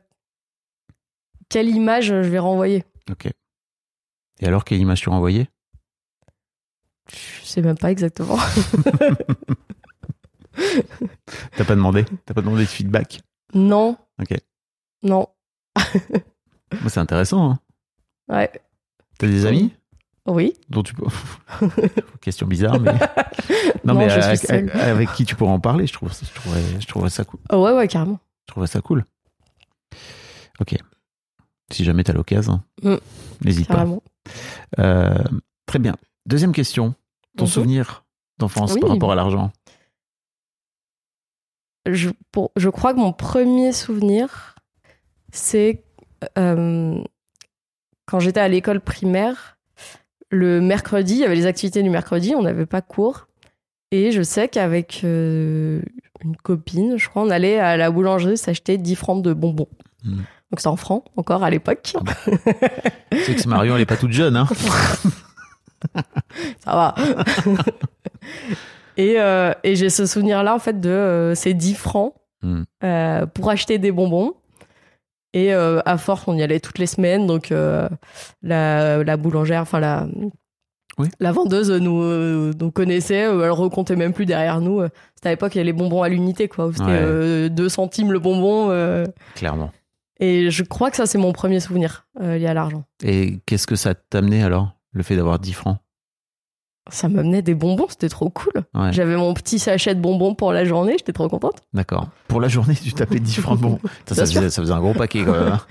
[1.50, 3.28] Quelle image je vais renvoyer Ok.
[4.40, 5.48] Et alors, quelle image tu envoyée
[7.12, 8.38] Je sais même pas exactement.
[11.58, 12.06] T'as pas demandé?
[12.26, 13.22] T'as pas demandé de feedback?
[13.54, 13.98] Non.
[14.22, 14.36] Ok.
[15.04, 15.28] Non.
[16.88, 17.52] C'est intéressant.
[17.52, 17.60] Hein.
[18.30, 18.52] Ouais.
[19.18, 19.74] T'as des amis?
[20.28, 20.54] Oui.
[20.70, 21.06] dont tu peux.
[22.22, 22.94] Question bizarre, mais.
[23.84, 24.48] Non, mais je suis
[24.80, 27.40] avec, qui tu pourrais en parler, je, trouve, je, trouverais, je trouverais ça cool.
[27.52, 28.20] Oh, ouais, ouais, carrément.
[28.48, 29.06] Je trouverais ça cool.
[30.60, 30.76] Ok.
[31.72, 32.96] Si jamais t'as l'occasion, Mm.
[33.44, 33.86] n'hésite pas.
[34.78, 35.18] Euh,
[35.66, 35.96] très bien.
[36.28, 36.94] Deuxième question.
[37.38, 37.50] Ton Mhm.
[37.52, 38.04] souvenir
[38.38, 38.80] d'enfance Oui.
[38.82, 39.52] par rapport à l'argent?
[41.88, 44.51] Je, pour- je crois que mon premier souvenir,
[45.32, 45.84] c'est
[46.38, 47.02] euh,
[48.06, 49.58] quand j'étais à l'école primaire,
[50.30, 53.28] le mercredi, il y avait les activités du mercredi, on n'avait pas cours.
[53.92, 55.82] Et je sais qu'avec euh,
[56.24, 59.68] une copine, je crois, on allait à la boulangerie s'acheter 10 francs de bonbons.
[60.06, 60.24] Mhm.
[60.52, 61.82] Donc c'est en francs encore à l'époque.
[63.12, 64.48] Tu sais que Marion, elle est pas toute jeune, hein
[66.64, 66.96] Ça va.
[68.98, 72.14] et euh, et j'ai ce souvenir-là, en fait, de euh, ces 10 francs
[72.44, 72.64] Hmm.
[73.36, 74.34] pour acheter des bonbons.
[75.34, 77.26] Et euh, à force, on y allait toutes les semaines.
[77.28, 77.88] Donc, euh,
[78.42, 80.08] la, la boulangère, enfin, la,
[80.98, 81.08] Oui.
[81.20, 83.26] la vendeuse nous, euh, nous connaissait.
[83.26, 84.82] euh, Elle recomptait même plus derrière nous.
[85.16, 86.70] C'était à l'époque, il y avait les bonbons à l'unité, quoi.
[86.74, 87.00] C'était Ouais.
[87.02, 88.70] euh, 2 centimes le bonbon.
[88.72, 89.06] euh.
[89.36, 89.72] Clairement.
[90.20, 92.84] et je crois que ça, c'est mon premier souvenir lié à l'argent.
[93.04, 95.78] Et qu'est-ce que ça t'a amené alors, le fait d'avoir 10 francs?
[96.90, 98.54] Ça m'amenait des bonbons, c'était trop cool.
[98.74, 98.92] Ouais.
[98.92, 101.62] J'avais mon petit sachet de bonbons pour la journée, j'étais trop contente.
[101.74, 102.08] D'accord.
[102.28, 103.80] Pour la journée, tu tapais 10 francs de bonbons.
[104.08, 105.54] Ça, faisait, ça faisait un gros paquet quand même.
[105.54, 105.60] hein.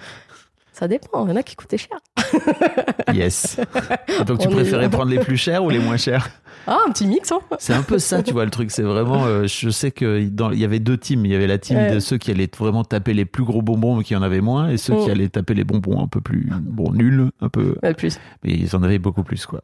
[0.72, 1.98] Ça dépend, il y en a qui coûtaient cher.
[3.12, 3.58] Yes.
[4.26, 6.30] Donc tu On préférais prendre les plus chers ou les moins chers?
[6.66, 8.70] Ah, un petit mix, hein C'est un peu ça, tu vois, le truc.
[8.70, 9.24] C'est vraiment.
[9.26, 11.26] euh, je sais qu'il y avait deux teams.
[11.26, 11.92] Il y avait la team Ouais.
[11.94, 14.68] de ceux qui allaient vraiment taper les plus gros bonbons, mais qui en avaient moins,
[14.70, 15.10] et ceux qui Mm.
[15.10, 16.48] allaient taper les bonbons un peu plus.
[16.62, 17.74] Bon, nuls, un peu.
[17.82, 18.18] Ouais, plus.
[18.44, 19.60] Mais ils en avaient beaucoup plus, quoi.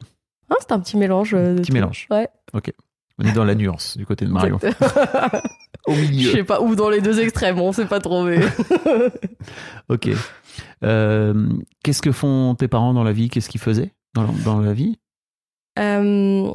[0.51, 1.35] Ah, c'était un petit mélange.
[1.35, 1.75] euh, de Petit tout.
[1.75, 2.07] mélange.
[2.11, 2.29] Ouais.
[3.19, 4.59] On est dans la nuance du côté de Marion.
[5.87, 6.31] Au Je milieu.
[6.33, 8.25] sais pas où dans les deux extrêmes, on sait pas trop.
[8.25, 8.41] Mais...
[9.89, 10.11] Ok.
[10.85, 11.49] Euh,
[11.83, 13.29] Qu'est-ce que font tes parents dans la vie?
[13.31, 14.99] Qu'est-ce qu'ils faisaient dans la, dans la vie?
[15.79, 16.51] Euh,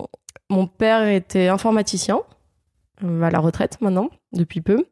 [0.49, 2.19] mon père était informaticien,
[3.01, 4.86] à la retraite maintenant, depuis peu.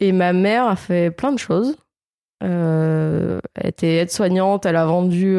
[0.00, 1.76] Et ma mère a fait plein de choses.
[2.42, 5.36] Euh, elle était aide-soignante, elle a vendu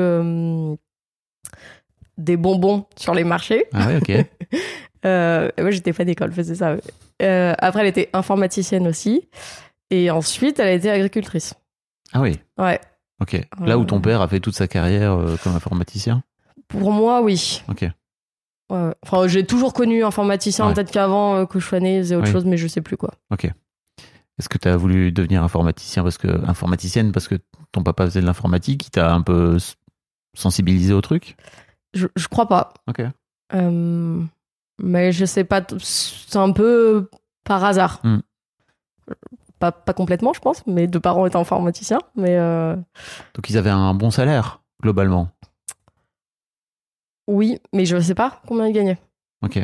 [2.20, 3.66] des bonbons sur les marchés.
[3.74, 4.26] Ah ouais, ok.
[5.06, 6.76] Euh, moi, j'étais pas d'école, faisais ça.
[7.22, 9.30] Euh, après, elle était informaticienne aussi.
[9.92, 11.54] Et ensuite, elle a été agricultrice.
[12.12, 12.82] Ah oui, Ouais.
[13.22, 13.48] ok.
[13.66, 14.02] Là où ton Euh.
[14.02, 16.22] père a fait toute sa carrière euh, comme informaticien?
[16.68, 17.64] Pour moi, oui.
[17.70, 17.84] Ok.
[18.70, 18.94] Ouais.
[19.04, 20.68] Enfin, j'ai toujours connu informaticien.
[20.68, 20.74] Ouais.
[20.74, 22.34] Peut-être qu'avant euh, que je sois née, faisait autre Oui.
[22.34, 23.14] chose, mais je sais plus quoi.
[24.38, 27.36] Est-ce que tu as voulu devenir informaticien parce que informaticienne parce que
[27.72, 29.58] ton papa faisait de l'informatique, il t'a un peu
[30.38, 31.38] sensibilisé au truc?
[31.94, 32.74] Je, je crois pas.
[32.88, 33.02] Ok.
[33.54, 34.24] Euh,
[34.82, 35.62] mais je sais pas.
[35.80, 37.10] C'est un peu
[37.44, 38.00] par hasard.
[38.04, 38.20] Hmm.
[39.60, 40.66] Pas, pas complètement, je pense.
[40.68, 42.00] Mes deux parents étaient informaticiens.
[42.16, 42.76] Mais euh,
[43.34, 45.30] Donc ils avaient un bon salaire globalement.
[47.28, 49.00] oui, mais je sais pas combien ils gagnaient.
[49.44, 49.60] Ok.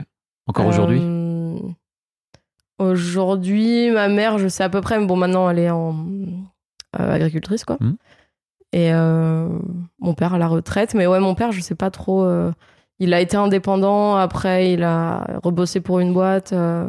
[0.47, 1.59] Encore aujourd'hui Euh,
[2.77, 5.95] Aujourd'hui, ma mère, je sais à peu près, mais bon, maintenant, elle est en
[6.99, 7.77] euh, agricultrice, quoi.
[7.79, 7.95] Mhm.
[8.75, 9.47] Et euh,
[9.99, 10.95] mon père à la retraite.
[10.95, 12.23] Mais ouais, mon père, je sais pas trop.
[12.25, 12.51] euh,
[12.99, 16.51] il a été indépendant, après, il a rebossé pour une boîte.
[16.51, 16.85] euh,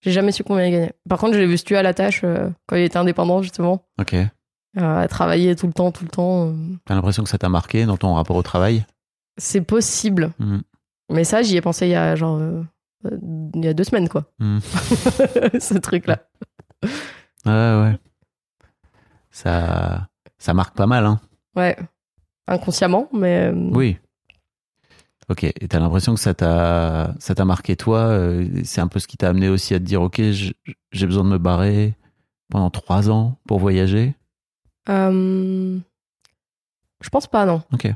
[0.00, 0.92] J'ai jamais su combien il gagnait.
[1.08, 3.42] Par contre, je l'ai vu se tuer à la tâche euh, quand il était indépendant,
[3.42, 3.84] justement.
[4.00, 4.14] Ok.
[4.14, 4.28] Euh,
[4.76, 6.46] à travailler tout le temps, tout le temps.
[6.48, 6.54] euh.
[6.84, 8.84] T'as l'impression que ça t'a marqué dans ton rapport au travail?
[9.38, 10.30] C'est possible.
[10.38, 10.62] Mhm.
[11.10, 12.40] Mais ça, j'y ai pensé il y a genre.
[13.04, 14.24] il y a deux semaines, quoi.
[14.38, 14.60] Mhm.
[15.60, 16.18] Ce truc-là.
[17.44, 17.50] Ouais,
[17.82, 17.98] ouais.
[19.30, 20.08] Ça,
[20.42, 21.20] ça marque pas mal, hein
[21.56, 21.76] Ouais.
[22.48, 23.52] Inconsciemment, mais.
[23.52, 23.96] euh, Oui.
[25.28, 25.44] Ok.
[25.44, 27.98] Et t'as l'impression que ça t'a, ça t'a marqué toi.
[27.98, 31.24] euh, c'est un peu ce qui t'a amené aussi à te dire, ok, j'ai besoin
[31.24, 31.94] de me barrer
[32.50, 34.14] pendant trois ans pour voyager?
[34.88, 35.78] euh,
[37.00, 37.62] Je pense pas, non.
[37.72, 37.88] Ok.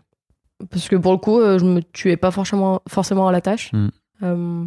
[0.71, 3.73] Parce que pour le coup, euh, je me tuais pas forcément, forcément à la tâche.
[3.73, 3.89] Mm.
[4.23, 4.65] Euh,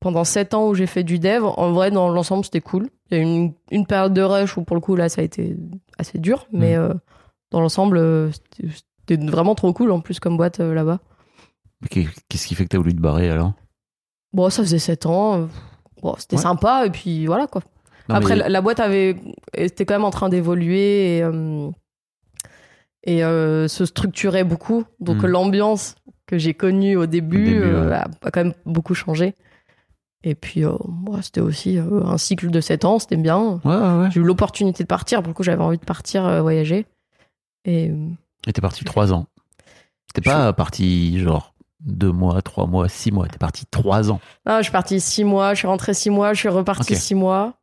[0.00, 2.88] pendant sept ans où j'ai fait du dev, en vrai, dans l'ensemble, c'était cool.
[3.10, 5.20] Il y a eu une, une période de rush où, pour le coup, là, ça
[5.20, 5.54] a été
[6.00, 6.46] assez dur.
[6.52, 6.80] Mais Mm.
[6.80, 6.94] euh,
[7.50, 8.30] dans l'ensemble, euh,
[9.08, 10.98] c'était vraiment trop cool, en plus, comme boîte euh, là-bas.
[11.90, 13.52] Qu'est-ce qui fait que t'as voulu te barrer alors?
[14.32, 15.48] Bon, ça faisait sept ans.
[16.02, 16.42] Bon, c'était Ouais.
[16.42, 17.62] sympa, et puis voilà, quoi.
[18.08, 19.16] Non, Après, mais- la, la boîte avait
[19.54, 21.70] était quand même en train d'évoluer et, euh,
[23.04, 24.84] et euh, se structurait beaucoup.
[25.00, 25.26] Donc Mm.
[25.26, 25.94] l'ambiance
[26.26, 27.94] que j'ai connue au début, début, euh, ouais.
[27.96, 29.34] a, a quand même beaucoup changé.
[30.22, 33.60] Et puis, euh, moi, c'était aussi euh, un cycle de 7 ans, c'était bien.
[33.64, 34.10] Ouais, ouais, ouais.
[34.10, 36.86] J'ai eu l'opportunité de partir, pour le coup, j'avais envie de partir euh, voyager.
[37.64, 38.08] Et euh,
[38.46, 39.26] Et t'es parti trois ans.
[40.12, 43.28] T'es pas parti genre deux mois, trois mois, six mois.
[43.28, 44.20] T'es parti trois ans.
[44.44, 46.98] non, je suis partie 6 mois, je suis rentrée 6 mois, je suis repartie Ok.
[46.98, 47.54] 6 mois.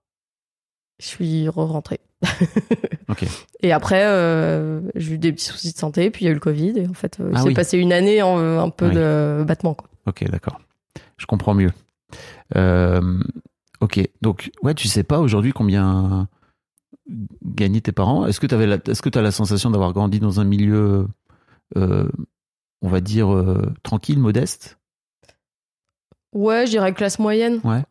[0.99, 1.99] Je suis re-rentrée.
[3.09, 3.23] Ok.
[3.61, 6.33] Et après, euh, j'ai eu des petits soucis de santé, puis il y a eu
[6.33, 7.53] le Covid, et en fait, euh, il Ah s'est oui.
[7.53, 8.95] passé une année en un peu Oui.
[8.95, 9.75] de battement.
[9.75, 9.87] Quoi.
[10.07, 10.59] Ok, d'accord.
[11.17, 11.71] Je comprends mieux.
[12.55, 13.21] Euh,
[13.81, 16.27] ok, donc ouais, tu sais pas aujourd'hui combien
[17.45, 18.25] gagnaient tes parents.
[18.25, 21.07] Est-ce que tu la, est-ce que as la sensation d'avoir grandi dans un milieu,
[21.75, 22.09] euh,
[22.81, 24.77] on va dire euh, tranquille, modeste?
[26.33, 27.61] Ouais, je dirais classe moyenne.
[27.63, 27.83] Ouais.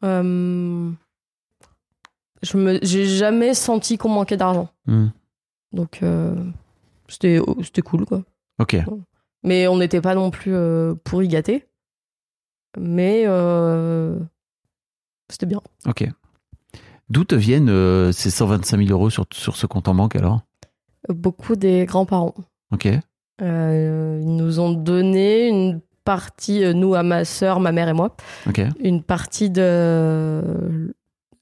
[2.42, 4.68] Je me, j'ai jamais senti qu'on manquait d'argent.
[4.86, 5.06] Hmm.
[5.72, 6.02] Donc,
[7.08, 8.22] c'était, c'était cool, quoi.
[8.58, 8.76] Ok,
[9.42, 10.54] Mais on n'était pas non plus
[11.04, 11.66] pourri gâtés.
[12.78, 14.18] Mais euh,
[15.30, 15.60] c'était bien.
[15.86, 16.08] ok.
[17.08, 20.40] D'où te viennent euh, ces 125 000 euros sur, sur ce compte en banque alors?
[21.08, 22.34] Beaucoup des grands-parents.
[22.72, 22.88] Ok,
[23.42, 28.16] Euh, ils nous ont donné une partie, nous, à ma sœur, ma mère et moi,
[28.80, 30.92] une partie de,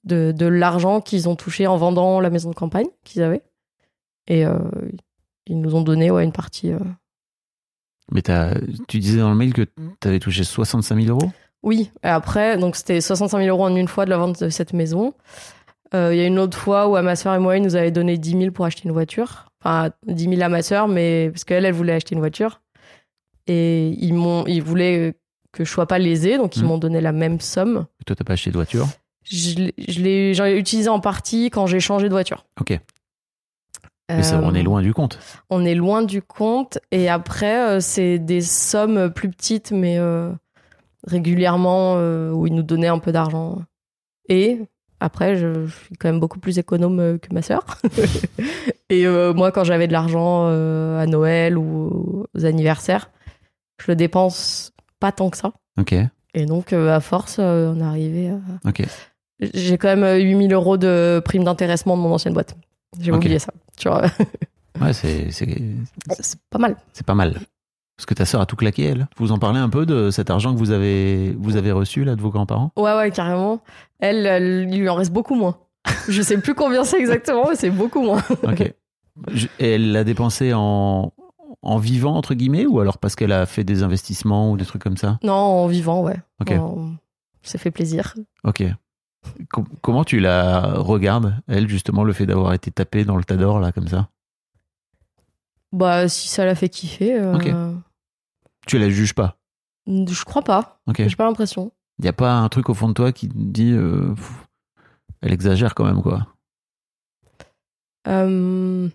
[0.04, 3.42] de, de l'argent qu'ils ont touché en vendant la maison de campagne qu'ils avaient.
[4.26, 4.44] Et
[5.46, 6.72] ils nous ont donné ouais, une partie.
[8.12, 8.22] Mais
[8.88, 11.30] tu disais dans le mail que tu avais touché 65 000 euros?
[11.62, 14.48] Oui, et après, donc c'était 65 000 euros en une fois de la vente de
[14.50, 15.14] cette maison.
[15.94, 17.76] Euh, Il y a une autre fois où à ma soeur et moi, ils nous
[17.76, 19.46] avaient donné 10 000 pour acheter une voiture.
[19.64, 22.60] Enfin, 10 000 à ma soeur, mais parce qu'elle, elle voulait acheter une voiture.
[23.46, 25.14] Et ils, m'ont, ils voulaient
[25.52, 26.68] que je sois pas lésée, donc ils Mhm.
[26.68, 27.86] m'ont donné la même somme.
[28.06, 28.86] Toi, t'as pas acheté de voiture?
[29.22, 29.54] Je
[30.02, 32.44] l'ai j'en ai utilisé en partie quand j'ai changé de voiture.
[32.60, 32.78] Ok.
[34.10, 35.18] Mais ça, on Euh, est loin du compte.
[35.50, 36.78] On est loin du compte.
[36.90, 40.30] Et après, euh, c'est des sommes plus petites, mais euh,
[41.06, 43.58] régulièrement, euh, où ils nous donnaient un peu d'argent.
[44.28, 44.60] Et
[45.00, 47.64] après, je, je suis quand même beaucoup plus économe euh, que ma sœur.
[48.90, 53.10] et euh, moi, quand j'avais de l'argent euh, à Noël ou aux anniversaires,
[53.82, 55.52] je le dépense pas tant que ça.
[55.78, 55.94] Ok,
[56.34, 58.68] Et donc, euh, à force, euh, on est arrivé à...
[58.68, 58.82] ok.
[59.40, 62.56] J'ai quand même 8000 euros de prime d'intéressement de mon ancienne boîte.
[63.00, 63.18] J'ai Ok.
[63.18, 63.52] oublié ça.
[63.76, 64.02] Tu vois,
[64.80, 65.46] Ouais, c'est c'est-
[66.50, 66.76] pas mal.
[66.92, 67.40] c'est pas mal.
[67.96, 69.06] Parce que ta sœur a tout claqué, elle.
[69.18, 72.16] Vous en parlez un peu de cet argent que vous avez, vous avez reçu là
[72.16, 72.72] de vos grands-parents?
[72.76, 73.60] Ouais, ouais, carrément.
[74.00, 75.56] Elle, elle, il lui en reste beaucoup moins.
[76.08, 78.22] Je sais plus combien c'est exactement, mais c'est beaucoup moins.
[78.42, 78.74] Ok.
[79.32, 81.12] Je- et elle l'a dépensé en,
[81.62, 84.82] en vivant, entre guillemets, ou alors parce qu'elle a fait des investissements ou des trucs
[84.82, 85.20] comme ça?
[85.22, 86.16] Non, en vivant, ouais.
[86.40, 86.52] Ok.
[87.44, 88.14] Ça fait plaisir.
[88.42, 88.64] Ok.
[89.50, 93.36] Com- comment tu la regardes, elle, justement, le fait d'avoir été tapée dans le tas
[93.36, 94.08] d'or, là, comme ça?
[95.72, 97.48] Bah, si ça l'a fait kiffer, euh, Ok.
[98.66, 99.36] Tu la juges pas?
[99.86, 100.80] Je crois pas.
[100.86, 101.02] Ok.
[101.06, 101.72] J'ai pas l'impression.
[102.00, 103.72] N'y a pas un truc au fond de toi qui te dit.
[103.72, 104.46] euh, pff,
[105.20, 106.26] elle exagère quand même, quoi?
[108.08, 108.88] Euh,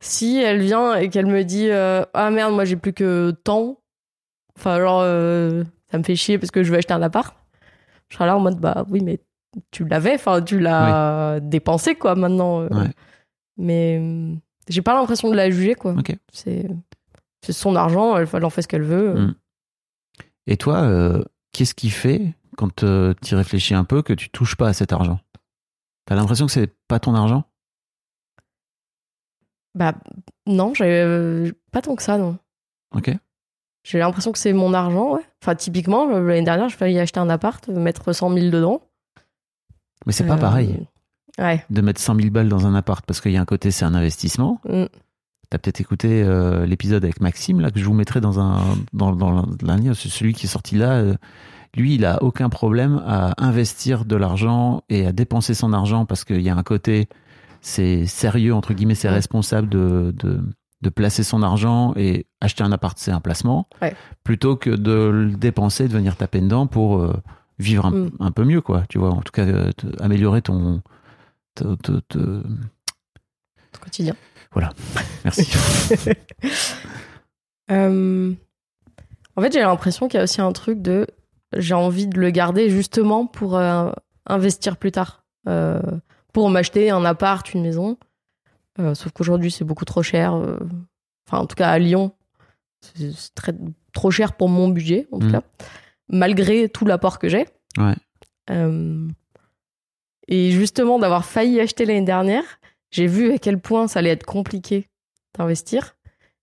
[0.00, 3.78] Si elle vient et qu'elle me dit euh, Ah merde, moi j'ai plus que tant.
[4.58, 5.00] Enfin, genre,
[5.90, 7.34] ça me fait chier parce que je veux acheter un appart.
[8.08, 9.20] Je serai là en mode Bah oui, mais
[9.70, 12.62] tu l'avais, enfin, tu l'as dépensé, quoi, maintenant.
[12.62, 12.68] euh.
[12.68, 12.90] Ouais.
[13.56, 14.34] Mais euh,
[14.68, 15.94] j'ai pas l'impression de la juger, quoi.
[16.32, 19.14] C'est son argent, elle, elle en fait ce qu'elle veut.
[19.14, 19.34] Mm.
[20.46, 24.56] Et toi, euh, qu'est-ce qui fait, quand tu y réfléchis un peu, que tu touches
[24.56, 25.20] pas à cet argent?
[26.06, 27.44] T'as l'impression que c'est pas ton argent?
[29.74, 29.94] Bah,
[30.46, 32.38] non, j'ai euh, pas tant que ça, non.
[32.94, 33.10] Ok.
[33.84, 35.24] J'ai l'impression que c'est mon argent, ouais.
[35.42, 38.82] Enfin, typiquement, euh, l'année dernière, je failli acheter un appart, mettre 100 000 dedans.
[40.06, 40.86] Mais c'est pas Euh, pareil
[41.38, 41.64] Ouais.
[41.70, 43.84] de mettre 100 000 balles dans un appart parce qu'il y a un côté, c'est
[43.86, 44.60] un investissement.
[44.68, 44.84] Mm.
[45.50, 48.60] T'as peut-être écouté euh, l'épisode avec Maxime, là, que je vous mettrai dans un
[48.92, 49.44] dans, dans
[49.94, 50.92] c'est celui qui est sorti là.
[50.92, 51.14] euh,
[51.74, 56.24] lui, il a aucun problème à investir de l'argent et à dépenser son argent parce
[56.24, 57.08] qu'il y a un côté,
[57.62, 60.40] c'est sérieux, entre guillemets, c'est responsable de, de,
[60.82, 63.94] de placer son argent et acheter un appart, c'est un placement, Ouais.
[64.22, 67.14] plutôt que de le dépenser, de venir taper dedans pour euh,
[67.62, 68.10] vivre un, Mm.
[68.20, 68.84] un peu mieux, quoi.
[68.88, 69.70] Tu vois, en tout cas, euh,
[70.00, 70.82] améliorer ton.
[71.54, 71.74] te-
[72.08, 72.42] te-
[73.80, 74.14] quotidien.
[75.24, 75.50] Merci.
[77.70, 78.34] Euh,
[79.36, 81.06] En fait, j'ai l'impression qu'il y a aussi un truc de
[81.56, 83.90] j'ai envie de le garder justement pour euh,
[84.26, 85.24] investir plus tard.
[85.48, 85.80] Euh,
[86.32, 87.96] pour m'acheter un appart, une maison.
[88.94, 90.32] Sauf qu'aujourd'hui, c'est beaucoup trop cher.
[90.34, 92.12] Enfin, en tout cas, à Lyon,
[92.80, 93.54] c'est très,
[93.92, 95.32] trop cher pour mon budget, en tout Mhm.
[95.32, 95.42] cas.
[96.08, 97.46] Malgré tout l'apport que j'ai.
[97.78, 97.94] Ouais.
[98.50, 99.06] Euh,
[100.28, 102.44] et justement, d'avoir failli acheter l'année dernière,
[102.90, 104.88] j'ai vu à quel point ça allait être compliqué
[105.38, 105.96] d'investir.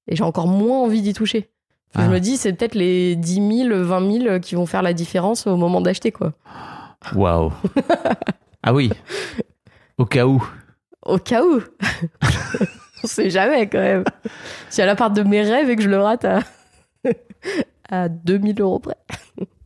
[0.08, 1.50] Et j'ai encore moins envie d'y toucher.
[1.96, 2.08] Je Ah.
[2.08, 5.56] me dis, c'est peut-être les 10 000, 20 000 qui vont faire la différence au
[5.56, 6.34] moment d'acheter, quoi.
[7.16, 7.52] Waouh.
[8.62, 8.92] Ah oui.
[9.98, 10.46] Au cas où.
[11.06, 11.62] Au cas où.
[13.04, 14.04] On sait jamais, quand même.
[14.70, 16.42] Si à la part de mes rêves et que je le rate à,
[17.90, 18.98] à 2000 euros près.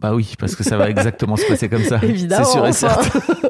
[0.03, 1.97] Bah oui, parce que ça va exactement se passer comme ça.
[2.03, 2.43] Évidemment.
[2.43, 3.01] C'est sûr et enfin.
[3.01, 3.49] certain.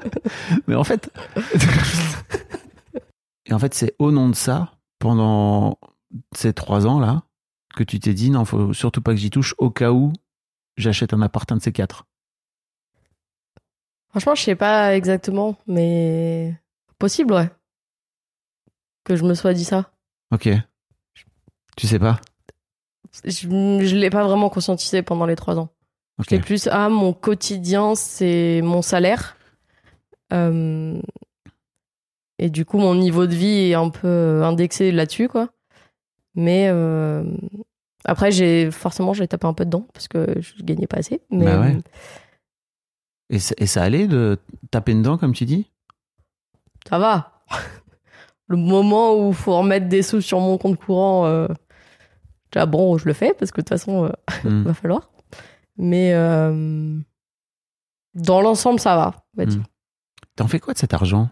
[0.67, 1.11] Mais en fait.
[3.47, 5.79] et en fait, c'est au nom de ça, pendant
[6.35, 7.23] ces trois ans-là,
[7.75, 10.13] que tu t'es dit non, faut surtout pas que j'y touche au cas où
[10.77, 12.05] j'achète un appart un de ces quatre.
[14.09, 16.55] Franchement, je sais pas exactement, mais
[16.99, 17.49] possible, ouais.
[19.05, 19.91] Que je me sois dit ça.
[20.31, 20.49] Ok.
[21.75, 22.21] Tu sais pas?
[23.25, 25.72] Je, je l'ai pas vraiment conscientisé pendant les trois ans.
[26.19, 26.25] Ok.
[26.29, 29.35] J'étais plus, ah, mon quotidien, c'est mon salaire.
[30.31, 30.99] Euh,
[32.39, 35.49] et du coup, mon niveau de vie est un peu indexé là-dessus, quoi.
[36.35, 37.23] Mais euh,
[38.05, 41.21] après, j'ai forcément, j'ai tapé un peu dedans parce que je gagnais pas assez.
[41.29, 41.77] Mais Bah ouais.
[43.29, 44.37] Et, ça- et ça allait de
[44.71, 45.69] taper dedans, comme tu dis?
[46.89, 47.43] Ça va.
[48.47, 51.47] Le moment où il faut remettre des sous sur mon compte courant, euh,
[52.67, 54.09] bon, je le fais parce que de toute façon, euh,
[54.43, 54.63] Hmm.
[54.63, 55.09] va falloir.
[55.77, 56.99] Mais euh,
[58.13, 59.13] dans l'ensemble, ça va.
[59.35, 59.59] on va dire.
[59.59, 59.63] Hmm.
[60.35, 61.29] T'en fais quoi de cet argent?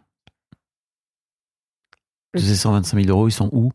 [2.36, 3.72] Ces 125 000 euros, ils sont où?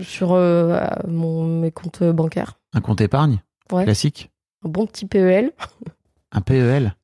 [0.00, 2.58] Sur euh, mon, mes comptes bancaires.
[2.72, 3.42] Un compte épargne?
[3.72, 3.84] Ouais.
[3.84, 4.30] Classique?
[4.64, 5.52] Un bon petit PEL.
[6.32, 6.94] Un PEL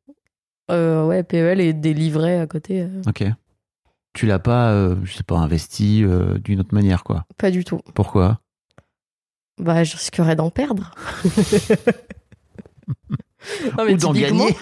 [0.71, 2.83] Euh, ouais, PEL et des livrets à côté.
[2.83, 3.25] euh, Ok.
[4.15, 7.27] Tu l'as pas, euh, je sais pas, investi euh, d'une autre manière, quoi?
[7.37, 7.81] pas du tout.
[7.95, 8.41] Pourquoi?
[9.59, 10.95] Bah, je risquerais d'en perdre.
[13.79, 14.57] Non, Ou d'en typiquement- gagner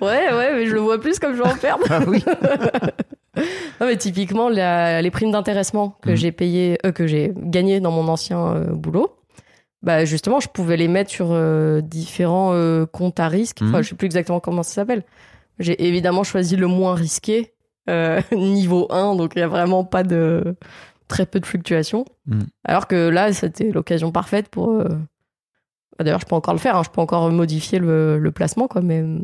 [0.00, 1.84] ouais, ouais, mais je le vois plus comme je vais en perdre.
[1.90, 2.24] Ah oui
[3.80, 6.16] Non, mais typiquement, la- les primes d'intéressement que Mhm.
[6.16, 9.14] j'ai payé, euh, que j'ai gagné dans mon ancien euh, boulot,
[9.82, 12.52] bah justement, je pouvais les mettre sur euh, différents
[12.92, 13.58] comptes à risque.
[13.62, 13.82] Enfin, Mhm.
[13.84, 15.02] je sais plus exactement comment ça s'appelle.
[15.58, 17.52] J'ai évidemment choisi le moins risqué,
[18.32, 20.54] niveau 1, donc il y a vraiment pas de
[21.08, 22.04] très peu de fluctuations.
[22.26, 22.46] Mhm.
[22.64, 24.82] Alors que là, c'était l'occasion parfaite pour.
[26.00, 28.68] Bah, D'ailleurs, je peux encore le faire, hein, je peux encore modifier le, le placement,
[28.68, 29.18] quoi, mais euh,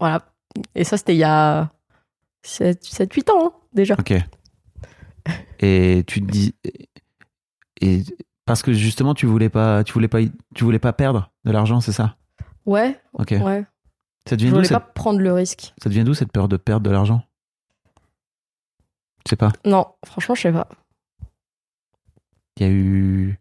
[0.00, 0.22] voilà.
[0.74, 1.70] Et ça, c'était il y a
[2.42, 3.96] 7-8 ans hein, déjà.
[3.98, 4.14] Ok.
[5.60, 6.54] Et tu te dis.
[7.82, 8.02] Et
[8.46, 10.20] parce que justement, tu voulais pas, tu voulais pas,
[10.54, 12.16] tu voulais pas perdre de l'argent, c'est ça?
[12.64, 13.32] Ouais, Ok.
[13.32, 13.64] ouais.
[14.26, 15.74] Ça Je devient d'où voulais cette, pas prendre le risque.
[15.82, 17.22] ça devient d'où cette peur de perdre de l'argent?
[19.26, 19.52] Je sais pas?
[19.66, 20.66] Non, franchement, je sais pas.
[22.56, 23.38] Il y a eu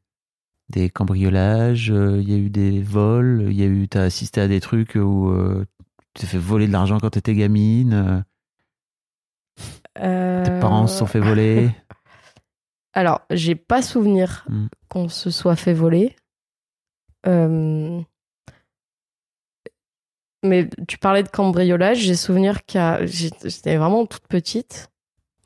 [0.69, 4.41] des cambriolages, euh, il y a eu des vols, il y a eu, t'as assisté
[4.41, 5.65] à des trucs où euh,
[6.13, 8.21] tu t'es fait voler de l'argent quand t'étais gamine, euh,
[10.43, 11.71] tes Euh, parents se sont fait voler.
[12.93, 14.67] Alors, j'ai pas souvenir Hmm.
[14.89, 16.15] qu'on se soit fait voler.
[17.27, 18.01] Euh,
[20.43, 24.89] Mais tu parlais de cambriolage, j'ai souvenir qu'à j'étais j'étais vraiment toute petite.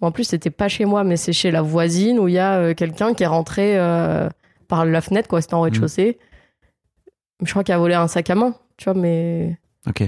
[0.02, 2.58] En plus, c'était pas chez moi, mais c'est chez la voisine où il y a
[2.58, 4.28] euh, quelqu'un qui est rentré euh,
[4.72, 5.42] par la fenêtre, quoi.
[5.42, 6.18] C'était en rez-de-chaussée.
[7.44, 10.04] Je crois qu'il a volé un sac à main, tu vois, mais Ok.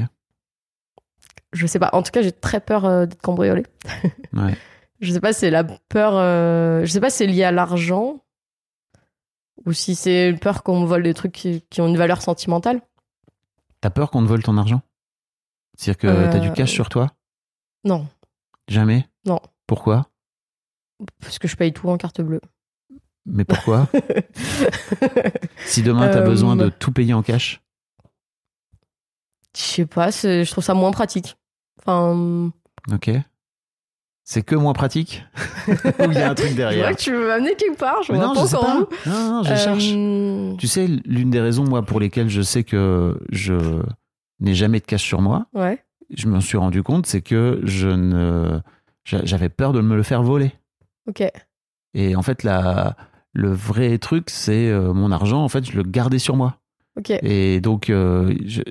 [1.51, 1.89] je sais pas.
[1.93, 3.66] En tout cas, j'ai très peur euh, d'être cambriolée.
[4.34, 4.55] Ouais.
[5.01, 6.14] Je sais pas si c'est la peur.
[6.16, 8.24] euh, Je sais pas si c'est lié à l'argent
[9.66, 12.22] ou si c'est une peur qu'on me vole des trucs qui, qui ont une valeur
[12.22, 12.82] sentimentale.
[13.82, 14.82] T'as peur qu'on te vole ton argent?
[15.76, 17.11] C'est-à-dire que t'as du Euh, cash sur toi?
[17.84, 18.07] Non,
[18.70, 19.05] Jamais?
[19.26, 19.41] Non.
[19.68, 20.07] Pourquoi?
[21.20, 22.39] Parce que je paye tout en carte bleue.
[23.26, 23.88] Mais pourquoi
[25.65, 27.61] Si demain t'as Euh, besoin de tout payer en cash
[29.55, 31.38] Je sais pas, je trouve ça moins pratique.
[31.80, 32.51] Enfin,
[32.91, 33.09] Ok.
[34.26, 35.24] C'est que moins pratique
[35.67, 38.01] Ou il y a un truc je derrière vois que tu veux m'amener quelque part,
[38.03, 38.80] je vois non, pas je sais pas.
[39.05, 40.57] Non, non, je Euh, cherche.
[40.59, 43.82] Tu sais, l'une des raisons, moi, pour lesquelles je sais que je
[44.39, 45.84] n'ai jamais de cash sur moi, Ouais,
[46.15, 48.59] je m'en suis rendu compte, c'est que je ne,
[49.03, 50.53] j'a- j'avais peur de me le faire voler.
[51.07, 51.24] ok.
[51.93, 52.95] Et en fait, la,
[53.34, 56.58] le vrai truc, c'est euh, mon argent, en fait, je le gardais sur moi.
[57.24, 58.62] Et donc, euh, je-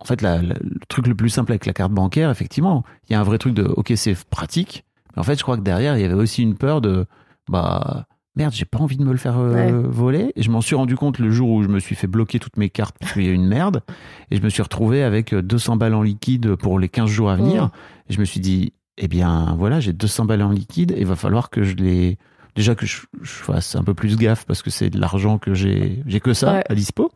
[0.00, 3.12] en fait, la- la- le truc le plus simple avec la carte bancaire, effectivement, il
[3.12, 4.84] y a un vrai truc de, ok, c'est pratique.
[5.14, 7.04] Mais en fait, je crois que derrière, il y avait aussi une peur de,
[7.50, 9.72] bah, merde, j'ai pas envie de me le faire euh, Ouais.
[9.72, 10.32] voler.
[10.36, 12.56] Et je m'en suis rendu compte le jour où je me suis fait bloquer toutes
[12.56, 13.82] mes cartes parce qu'il y a eu une merde.
[14.30, 17.36] Et je me suis retrouvé avec 200 balles en liquide pour les 15 jours à
[17.36, 17.64] venir.
[17.64, 17.70] Mmh.
[18.08, 21.06] Et je me suis dit, eh bien, voilà, j'ai 200 balles en liquide et il
[21.06, 22.16] va falloir que je les,
[22.56, 25.54] déjà que je, je fasse un peu plus gaffe parce que c'est de l'argent que
[25.54, 26.64] j'ai, j'ai que ça Ouais.
[26.68, 27.12] à dispo.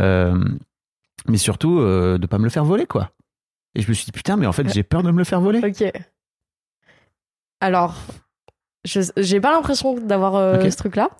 [0.00, 0.44] Euh,
[1.28, 3.10] mais surtout, euh, de pas me le faire voler, quoi.
[3.74, 5.40] Et je me suis dit, putain, mais en fait, j'ai peur de me le faire
[5.40, 5.60] voler.
[5.64, 5.90] Ok.
[7.60, 7.94] Alors,
[8.84, 11.10] je j'ai pas l'impression d'avoir euh, ce truc-là.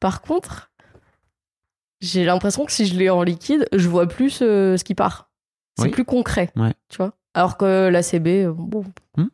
[0.00, 0.70] Par contre,
[2.00, 5.30] j'ai l'impression que si je l'ai en liquide, je vois plus euh, ce qui part.
[5.78, 5.90] C'est Oui.
[5.90, 6.50] plus concret.
[6.56, 6.74] Ouais.
[6.88, 8.84] Tu vois Alors que la CB, bon,
[9.16, 9.26] Hmm.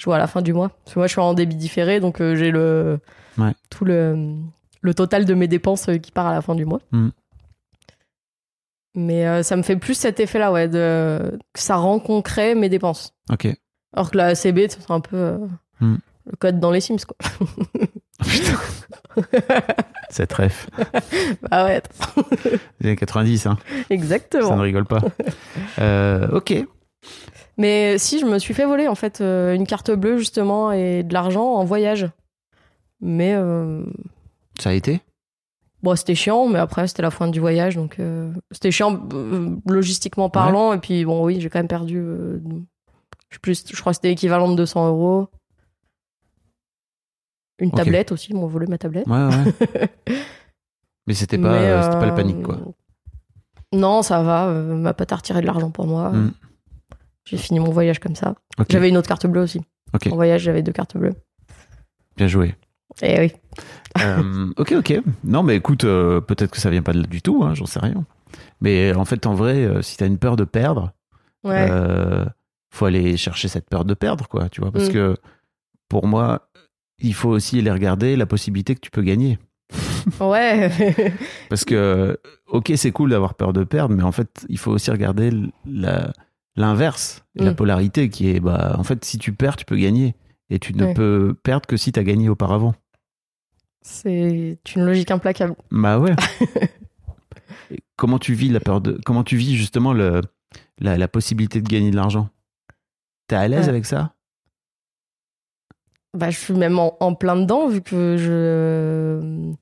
[0.00, 0.70] Je vois à la fin du mois.
[0.84, 2.98] Parce que moi, je suis en débit différé, donc euh, j'ai le
[3.38, 3.52] Ouais.
[3.68, 4.34] tout le,
[4.80, 6.80] le total de mes dépenses euh, qui part à la fin du mois.
[6.90, 7.10] Hmm.
[8.94, 12.68] Mais euh, ça me fait plus cet effet-là, ouais, de, que ça rend concret mes
[12.70, 13.12] dépenses.
[13.30, 13.46] Ok.
[13.92, 15.38] Alors que la CB, c'est un peu
[15.80, 15.96] Hmm.
[16.26, 17.16] le code dans les Sims, quoi.
[20.10, 20.68] Cette ref.
[21.50, 21.82] bah ouais,
[22.80, 23.58] Les années 90, hein.
[23.68, 24.56] Ça ne exactement.
[24.60, 25.00] rigole pas.
[26.32, 26.54] Ok.
[27.60, 31.02] Mais si, je me suis fait voler, en fait, euh, une carte bleue, justement, et
[31.02, 32.08] de l'argent en voyage.
[33.02, 33.84] Mais euh,
[34.58, 35.00] Ça a été?
[35.82, 39.56] bon, c'était chiant, mais après, c'était la fin du voyage, donc euh, c'était chiant euh,
[39.66, 40.72] logistiquement parlant.
[40.72, 41.98] Et puis, bon, oui, j'ai quand même perdu.
[41.98, 42.40] euh,
[43.28, 45.28] je, sais plus, je crois que c'était l'équivalent de 200 euros.
[47.58, 47.76] Une Ok.
[47.76, 49.06] tablette aussi, ils m'ont volé ma tablette.
[49.06, 49.84] Ouais, ouais.
[51.06, 52.58] Mais c'était pas, Mais, euh, c'était pas la panique, quoi.
[53.74, 54.48] Non, ça va.
[54.48, 56.10] euh, ma a retiré de l'argent pour moi.
[56.10, 56.32] Mm.
[57.24, 58.34] J'ai fini mon voyage comme ça.
[58.68, 59.60] J'avais une autre carte bleue aussi.
[59.94, 60.08] Ok.
[60.10, 61.14] En voyage, j'avais deux cartes bleues.
[62.16, 62.54] Bien joué.
[63.02, 63.32] Et oui.
[64.00, 65.00] Euh, ok, ok.
[65.24, 67.66] Non, mais écoute, euh, peut-être que ça vient pas de là du tout, hein, j'en
[67.66, 68.04] sais rien.
[68.60, 70.92] Mais en fait, en vrai, euh, si t'as une peur de perdre,
[71.44, 71.68] Ouais.
[71.70, 72.24] euh,
[72.70, 74.92] faut aller chercher cette peur de perdre, quoi, tu vois, parce Mm.
[74.92, 75.16] que
[75.88, 76.48] pour moi,
[76.98, 79.38] il faut aussi aller regarder la possibilité que tu peux gagner.
[80.20, 80.70] Ouais.
[81.48, 82.18] Parce que,
[82.48, 85.30] ok, c'est cool d'avoir peur de perdre, mais en fait, il faut aussi regarder
[85.66, 86.12] la-
[86.56, 87.56] l'inverse, la Mm.
[87.56, 90.14] polarité qui est, bah, en fait, si tu perds, tu peux gagner.
[90.50, 90.94] Et tu ne Ouais.
[90.94, 92.74] peux perdre que si tu as gagné auparavant.
[93.82, 95.54] c'est une logique implacable.
[95.70, 96.14] Bah ouais.
[97.96, 98.98] Comment tu vis la peur de.
[99.04, 100.20] Comment tu vis justement le,
[100.78, 102.28] la, la possibilité de gagner de l'argent?
[103.28, 103.68] T'es à l'aise Ouais.
[103.68, 104.14] avec ça?
[106.16, 109.52] Bah, je suis même en, en plein dedans vu que je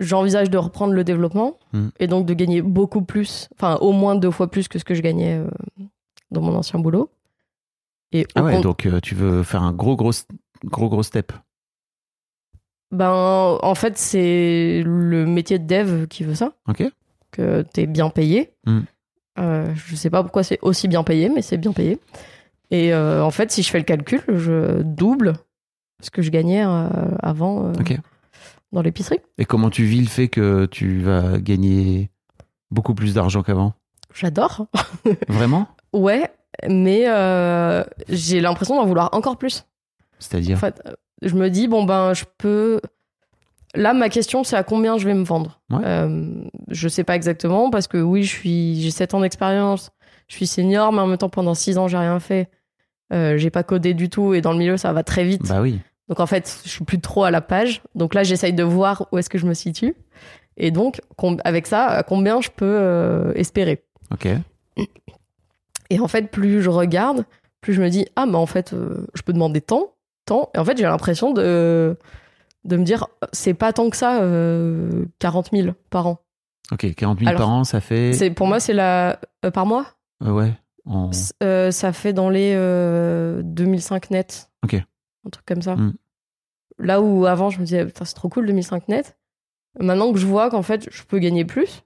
[0.00, 1.88] j'envisage de reprendre le développement Mm.
[1.98, 4.94] et donc de gagner beaucoup plus, enfin au moins deux fois plus que ce que
[4.94, 5.48] je gagnais euh,
[6.30, 7.10] dans mon ancien boulot.
[8.12, 10.12] Et Ah ouais, donc euh, tu veux faire un gros, gros,
[10.64, 11.32] gros, gros step.
[12.90, 13.10] ben
[13.62, 16.84] en fait c'est le métier de dev qui veut ça, Ok
[17.30, 18.54] que t'es bien payé.
[18.66, 18.80] Mm.
[19.38, 21.98] Euh, je sais pas pourquoi c'est aussi bien payé, mais c'est bien payé.
[22.70, 25.34] Et euh, en fait, si je fais le calcul, je double
[26.00, 27.98] ce que je gagnais avant Ok.
[28.72, 29.20] Dans l'épicerie.
[29.38, 32.10] Et comment tu vis le fait que tu vas gagner
[32.70, 33.72] beaucoup plus d'argent qu'avant?
[34.14, 34.66] J'adore.
[35.28, 35.68] Vraiment?
[35.92, 36.30] Ouais,
[36.68, 39.60] mais euh, j'ai l'impression d'en vouloir encore plus.
[39.60, 39.64] En
[40.18, 40.92] C'est-à-dire fait, euh,
[41.22, 42.80] je me dis, bon, ben, je peux.
[43.74, 45.60] Là, ma question, c'est à combien je vais me vendre?
[45.70, 45.80] Ouais.
[45.84, 46.32] Euh,
[46.68, 49.90] je sais pas exactement parce que oui, je suis, j'ai 7 ans d'expérience,
[50.26, 52.50] je suis senior, mais en même temps, pendant 6 ans, j'ai rien fait.
[53.12, 55.46] Euh, j'ai pas codé du tout et dans le milieu, ça va très vite.
[55.48, 55.80] Bah oui.
[56.08, 57.82] Donc en fait, je suis plus trop à la page.
[57.94, 59.94] Donc là, j'essaye de voir où est-ce que je me situe.
[60.56, 61.00] Et donc,
[61.44, 63.84] avec ça, à combien je peux euh, espérer.
[64.12, 64.26] Ok.
[65.90, 67.24] Et en fait, plus je regarde,
[67.60, 69.94] plus je me dis ah mais en fait, euh, je peux demander tant,
[70.24, 70.50] tant.
[70.54, 71.96] Et en fait, j'ai l'impression de
[72.64, 76.18] de me dire c'est pas tant que ça, euh, 40 000 par an.
[76.72, 78.12] Ok, 40 000 Alors, par an, ça fait.
[78.12, 79.86] C'est pour moi c'est la euh, par mois.
[80.24, 80.52] Euh, ouais.
[81.42, 84.50] euh, ça fait dans les euh, 2005 net.
[84.64, 84.76] Ok.
[85.28, 85.76] Un truc comme ça.
[85.76, 85.94] Mm.
[86.78, 89.16] Là où avant je me disais putain c'est trop cool 2005 net.
[89.78, 91.84] Maintenant que je vois qu'en fait je peux gagner plus,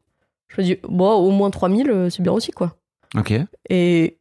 [0.48, 2.76] je me dis bon au moins 3000 euh, c'est bien aussi quoi.
[3.16, 3.32] Ok.
[3.68, 4.18] Et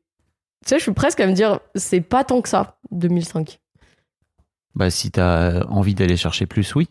[0.66, 3.60] tu sais je suis presque à me dire c'est pas tant que ça 2005.
[4.74, 6.90] Bah si t'as envie d'aller chercher plus, oui.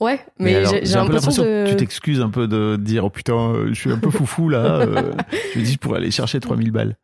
[0.00, 3.10] Ouais, mais, j'ai j'ai un peu l'impression que tu t'excuses un peu de dire oh
[3.10, 4.80] putain, euh, je suis un peu foufou là.
[4.80, 5.12] euh,
[5.54, 6.96] je me dis je pourrais aller chercher 3000 balles.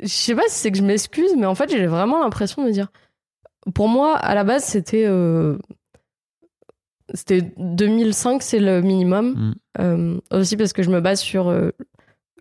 [0.00, 2.68] Je sais pas si c'est que je m'excuse, mais en fait, j'ai vraiment l'impression de
[2.68, 2.88] me dire.
[3.74, 5.04] Pour moi, à la base, c'était.
[5.06, 5.56] euh,
[7.14, 9.30] C'était 2005, c'est le minimum.
[9.30, 9.54] Mm.
[9.80, 11.70] Euh, aussi parce que je me base sur euh,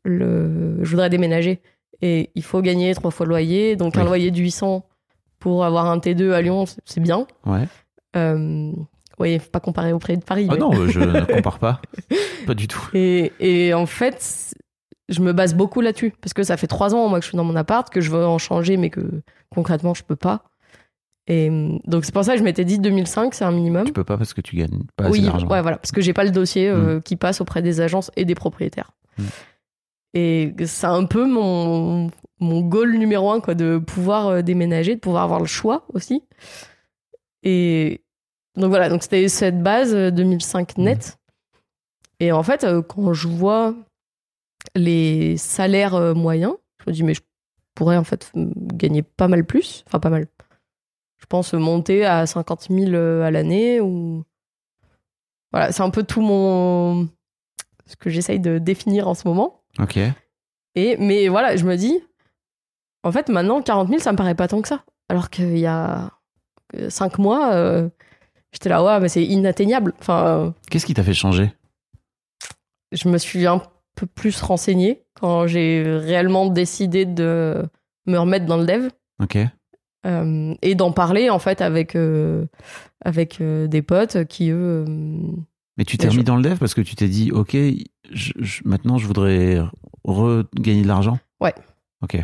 [0.03, 0.79] le.
[0.83, 1.61] Je voudrais déménager.
[2.01, 3.75] Et il faut gagner trois fois le loyer.
[3.75, 4.85] Donc, un loyer de 800
[5.39, 7.25] pour avoir un T2 à Lyon, c'est- bien.
[7.45, 7.63] Ouais.
[8.15, 8.71] Euh,
[9.19, 10.47] oui, faut pas comparer au prix de Paris.
[10.49, 11.81] Ah mais- non, euh, je ne compare pas.
[12.45, 12.87] Pas du tout.
[12.93, 14.53] Et, et en fait,
[15.09, 16.13] je me base beaucoup là-dessus.
[16.21, 18.11] Parce que ça fait trois ans, moi, que je suis dans mon appart, que je
[18.11, 19.01] veux en changer, mais que
[19.49, 20.43] concrètement, je peux pas.
[21.29, 21.49] Et
[21.85, 23.85] donc, c'est pour ça que je m'étais dit 2005, c'est un minimum.
[23.85, 25.47] Tu peux pas parce que tu gagnes pas assez Oui, d'argent.
[25.47, 25.77] ouais, voilà.
[25.77, 28.91] Parce que j'ai pas le dossier euh, qui passe auprès des agences et des propriétaires.
[29.17, 29.23] Mm.
[30.13, 32.09] Et c'est un peu mon,
[32.39, 36.23] mon goal numéro un, quoi, de pouvoir euh, déménager, de pouvoir avoir le choix aussi.
[37.43, 38.01] Et
[38.55, 41.17] donc voilà, donc c'était cette base euh, 2005 net.
[42.19, 43.75] Et en fait, euh, quand je vois
[44.75, 47.21] les salaires moyens, je me dis, mais je
[47.75, 49.83] pourrais en fait gagner pas mal plus.
[49.87, 50.25] Enfin, pas mal.
[51.27, 54.23] Je pense monter à 50 000 euh, à l'année ou?
[55.51, 57.09] Voilà, c'est un peu tout mon.
[57.85, 59.61] ce que j'essaye de définir en ce moment.
[59.77, 59.99] Ok.
[60.75, 61.99] Et, mais voilà, je me dis,
[63.03, 64.85] en fait, maintenant, 40 000, ça me paraît pas tant que ça.
[65.09, 66.11] Alors qu'il y a
[66.87, 67.89] 5 mois, euh,
[68.53, 69.93] j'étais là, ouais, mais c'est inatteignable.
[69.99, 71.51] Enfin, euh, Qu'est-ce qui t'a fait changer?
[72.93, 73.61] je me suis un
[73.95, 77.67] peu plus renseignée quand j'ai réellement décidé de
[78.05, 78.87] me remettre dans le dev
[79.21, 79.37] Ok.
[80.05, 82.45] Euh, et d'en parler en fait avec, euh,
[83.03, 84.85] avec euh, des potes qui, eux.
[85.77, 87.55] Mais tu t'es remis dans le dev parce que tu t'es dit, ok,
[88.11, 89.59] je- je- maintenant je voudrais
[90.03, 91.19] regagner de l'argent?
[91.39, 91.53] Ouais.
[92.01, 92.17] Ok.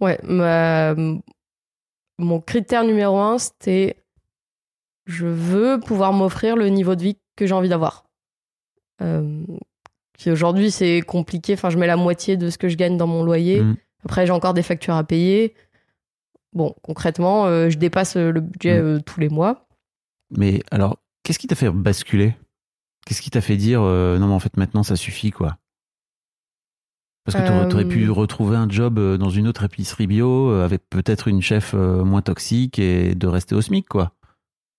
[0.00, 0.94] Ouais, ma-
[2.18, 3.96] mon critère numéro un, c'était
[5.06, 8.04] je veux pouvoir m'offrir le niveau de vie que j'ai envie d'avoir.
[10.18, 11.54] Qui aujourd'hui, c'est compliqué.
[11.54, 13.60] Enfin, je mets la moitié de ce que je gagne dans mon loyer.
[13.62, 13.76] Mm.
[14.04, 15.54] Après, j'ai encore des factures à payer.
[16.54, 18.84] Bon, concrètement, euh, je dépasse euh, le budget Mm.
[18.84, 19.66] euh, tous les mois.
[20.30, 22.34] Mais alors, qu'est-ce qui t'a fait basculer?
[23.06, 25.56] Qu'est-ce qui t'a fait dire, euh, non, mais en fait, maintenant ça suffit, quoi?
[27.24, 31.28] Parce que t'aurais t'aurais pu retrouver un job dans une autre épicerie bio avec peut-être
[31.28, 34.12] une chef moins toxique et de rester au SMIC, quoi.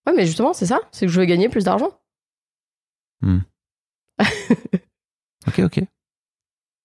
[0.08, 0.80] Ouais, mais justement, c'est ça.
[0.92, 1.92] C'est que je veux gagner plus d'argent.
[5.48, 5.82] Ok, ok.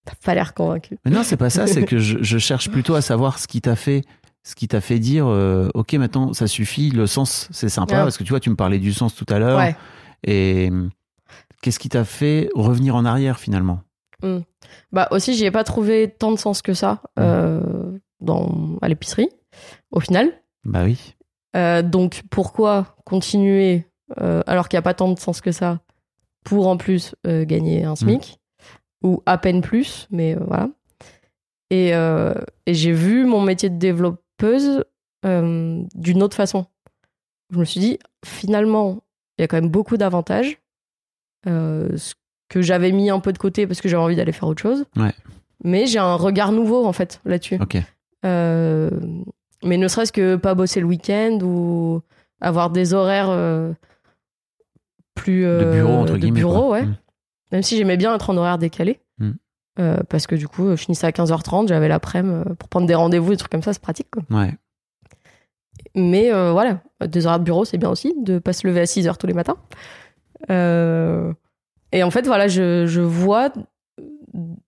[0.04, 0.98] T'as pas l'air convaincu.
[1.04, 3.60] Mais non, c'est pas ça, c'est que je, je cherche plutôt à savoir ce qui
[3.60, 4.02] t'a fait
[4.46, 8.02] ce qui t'a fait dire, euh, ok, maintenant ça suffit, le sens c'est sympa, Ouais.
[8.02, 9.58] parce que tu vois, tu me parlais du sens tout à l'heure.
[9.58, 9.74] Ouais.
[10.26, 10.90] Et hum,
[11.62, 13.80] qu'est-ce qui t'a fait revenir en arrière finalement?
[14.92, 17.60] Bah aussi, j'y ai pas trouvé tant de sens que ça euh,
[18.20, 19.28] dans, à l'épicerie,
[19.90, 20.32] au final.
[20.64, 21.14] Bah oui.
[21.56, 23.86] Euh, donc pourquoi continuer
[24.46, 25.80] alors qu'il n'y a pas tant de sens que ça
[26.44, 28.38] pour en plus gagner un SMIC
[29.02, 30.68] ou à peine plus, mais voilà.
[31.70, 33.76] Et, et j'ai vu mon métier de
[34.38, 34.84] développeuse
[35.24, 36.66] euh, d'une autre façon.
[37.50, 39.02] Je me suis dit, finalement,
[39.38, 40.58] il y a quand même beaucoup d'avantages,
[41.46, 42.14] euh, ce
[42.48, 44.84] que j'avais mis un peu de côté parce que j'avais envie d'aller faire autre chose.
[44.96, 45.12] Ouais.
[45.62, 47.58] Mais j'ai un regard nouveau en fait là-dessus.
[48.24, 48.90] Euh,
[49.62, 52.02] mais ne serait-ce que pas bosser le week-end ou
[52.40, 53.28] avoir des horaires
[55.14, 56.40] plus De bureau, entre de guillemets.
[56.40, 56.84] bureau, ouais.
[56.84, 56.96] Mm.
[57.52, 59.00] Même si j'aimais bien être en horaire décalé.
[59.80, 62.94] Euh, parce que du coup, je finissais à 15h30, j'avais l'après-midi euh, pour prendre des
[62.94, 64.08] rendez-vous, des trucs comme ça, c'est pratique.
[64.10, 64.22] Quoi.
[64.30, 64.54] Ouais.
[65.96, 68.84] Mais euh, voilà, des horaires de bureau, c'est bien aussi, de pas se lever à
[68.84, 69.56] 6h tous les matins.
[70.50, 71.32] Euh,
[71.92, 73.52] et en fait, voilà, je, je vois,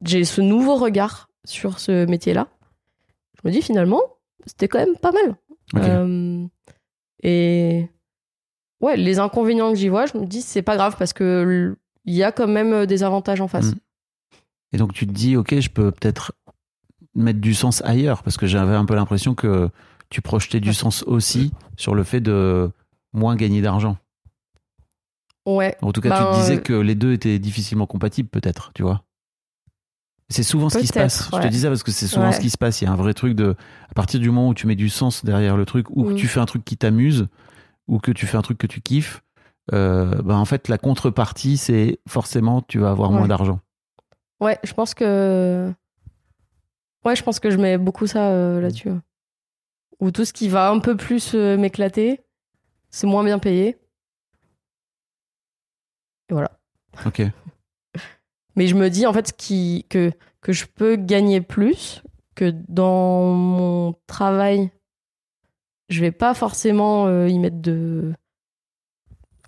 [0.04, 2.48] j'ai ce nouveau regard sur ce métier-là.
[3.34, 4.00] Je me dis finalement,
[4.44, 5.36] c'était quand même pas mal.
[7.22, 7.88] Et
[8.80, 12.14] ouais, les inconvénients que j'y vois, je me dis c'est pas grave parce que il
[12.14, 13.72] y a quand même des avantages en face.
[13.72, 13.78] Mm.
[14.72, 16.32] Et donc tu te dis, ok, je peux peut-être
[17.14, 19.70] mettre du sens ailleurs, parce que j'avais un peu l'impression que
[20.10, 22.70] tu projetais du sens aussi sur le fait de
[23.12, 23.96] moins gagner d'argent.
[25.46, 28.28] Ouais, En tout cas, tu Ben, te disais euh, que les deux étaient difficilement compatibles,
[28.28, 29.04] peut-être, tu vois.
[30.28, 31.26] C'est souvent ce qui se passe.
[31.26, 31.48] Je te ouais.
[31.50, 32.32] dis ça parce que c'est souvent Ouais.
[32.32, 32.80] ce qui se passe.
[32.80, 33.54] Il y a un vrai truc de,
[33.88, 36.16] à partir du moment où tu mets du sens derrière le truc, ou que Mm.
[36.16, 37.28] tu fais un truc qui t'amuse,
[37.86, 39.22] ou que tu fais un truc que tu kiffes,
[39.72, 43.60] euh, ben en fait, la contrepartie, c'est forcément, tu vas avoir moins d'argent.
[44.40, 45.72] Ouais, je pense que
[47.04, 48.90] ouais, je pense que je mets beaucoup ça euh, là-dessus.
[48.90, 49.00] ouais.
[50.00, 52.20] Ou tout ce qui va un peu plus euh, m'éclater,
[52.90, 53.78] c'est moins bien payé.
[56.28, 56.58] Et voilà.
[57.06, 57.22] Ok.
[58.56, 62.02] Mais je me dis en fait qui, que, que je peux gagner plus,
[62.34, 64.70] que dans mon travail,
[65.88, 68.12] je vais pas forcément euh, y mettre de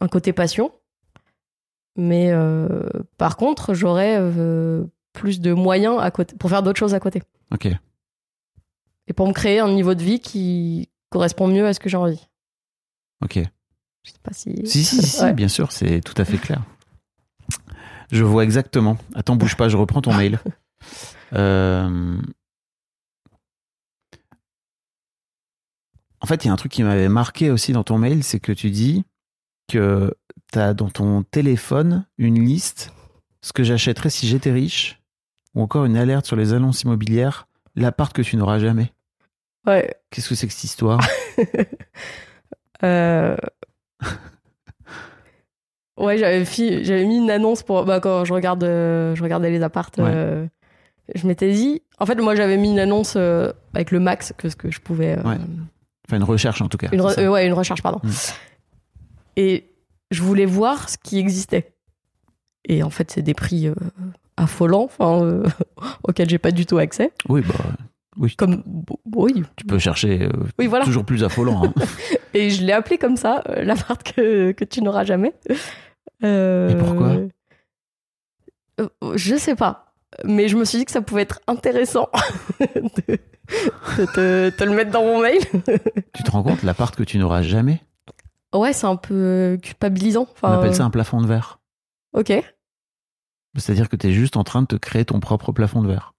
[0.01, 0.72] un côté passion.
[1.99, 2.88] Mais euh,
[3.18, 7.22] par contre, j'aurai euh, plus de moyens à côté, pour faire d'autres choses à côté.
[7.53, 7.66] Ok.
[9.09, 11.96] Et pour me créer un niveau de vie qui correspond mieux à ce que j'ai
[11.96, 12.28] envie.
[13.22, 13.38] Ok.
[14.05, 14.55] Je sais pas si.
[14.64, 16.62] Si, si, si, bien sûr, c'est tout à fait clair.
[18.12, 18.96] Je vois exactement.
[19.14, 20.38] Attends, bouge pas, je reprends ton mail.
[21.34, 22.18] Euh,
[26.20, 28.40] En fait, il y a un truc qui m'avait marqué aussi dans ton mail, c'est
[28.40, 29.05] que tu dis
[29.68, 30.14] que
[30.53, 32.92] tu as dans ton téléphone une liste,
[33.42, 35.01] ce que j'achèterais si j'étais riche,
[35.55, 38.92] ou encore une alerte sur les annonces immobilières, l'appart que tu n'auras jamais.
[39.66, 39.94] Ouais.
[40.11, 41.01] Qu'est-ce que c'est que cette histoire?
[42.84, 43.36] Euh,
[45.96, 49.51] Ouais, j'avais fi- j'avais mis une annonce pour bah, quand je regarde euh, je regardais
[49.51, 49.90] les apparts.
[49.99, 50.05] Ouais.
[50.07, 50.46] euh,
[51.14, 53.16] je m'étais dit, en fait, moi j'avais mis une annonce
[53.74, 55.16] avec le max que ce que je pouvais.
[55.16, 55.36] Ouais.
[56.07, 56.88] Enfin, une recherche en tout cas.
[56.92, 57.99] une, re- ouais, une recherche, pardon.
[58.05, 58.11] Mm.
[59.36, 59.64] Et
[60.11, 61.74] je voulais voir ce qui existait.
[62.68, 63.74] Et en fait, c'est des prix euh,
[64.36, 65.44] affolants, enfin, euh,
[66.04, 67.12] auxquels j'ai pas du tout accès.
[67.28, 67.54] Oui, bah,
[68.18, 68.34] oui.
[68.36, 68.62] Comme,
[69.14, 70.84] oui, Tu peux chercher euh, oui, voilà.
[70.84, 71.64] toujours plus affolant.
[71.64, 71.72] hein.
[72.34, 75.32] Et je l'ai appelé comme ça, euh, l'appart que, que tu n'auras jamais.
[76.22, 77.16] Et pourquoi
[79.14, 79.94] Je sais pas.
[80.24, 82.09] Mais je me suis dit que ça pouvait être intéressant
[82.61, 83.18] de,
[83.98, 85.38] de te, te le mettre dans mon mail.
[86.14, 87.82] tu te rends compte, l'appart que tu n'auras jamais,
[88.55, 90.26] Ouais, c'est un peu culpabilisant.
[90.42, 91.61] on appelle ça un plafond de verre.
[92.14, 92.32] Ok.
[93.57, 96.14] C'est-à-dire que tu es juste en train de te créer ton propre plafond de verre.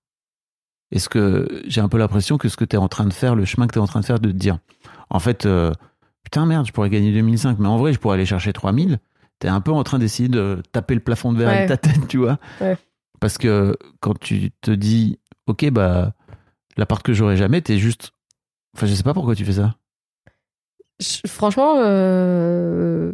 [0.92, 3.36] Est-ce que j'ai un peu l'impression que ce que tu es en train de faire,
[3.36, 4.58] le chemin que tu es en train de faire, de te dire,
[5.10, 5.72] en fait, euh,
[6.24, 9.00] putain merde, je pourrais gagner 2005, mais en vrai, je pourrais aller chercher 3000.
[9.40, 11.58] Tu es un peu en train d'essayer de taper le plafond de verre Ouais.
[11.58, 12.40] avec ta tête, tu vois.
[12.60, 12.78] Ouais.
[13.22, 16.14] Parce que quand tu te dis, ok, bah,
[16.76, 18.12] l'appart que j'aurai jamais, tu es juste.
[18.76, 19.76] Enfin, je sais pas pourquoi tu fais ça.
[21.00, 23.12] Je- franchement, euh,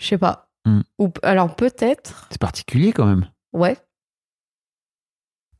[0.00, 0.48] je sais pas.
[0.66, 0.80] Hmm.
[0.98, 3.26] Ou alors peut-être, C'est particulier quand même.
[3.52, 3.76] ouais.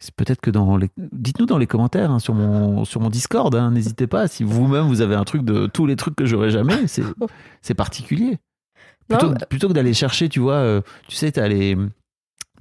[0.01, 0.91] C'est peut-être que dans les.
[0.99, 4.29] Dites-nous dans les commentaires hein, sur, mon, sur mon Discord, hein, n'hésitez pas.
[4.29, 8.39] Si vous-même vous avez un truc de tous les trucs que j'aurais jamais, c'est, particulier.
[9.09, 11.75] Non, Plutôt, plutôt que d'aller chercher, tu vois, euh, tu sais, t'as les.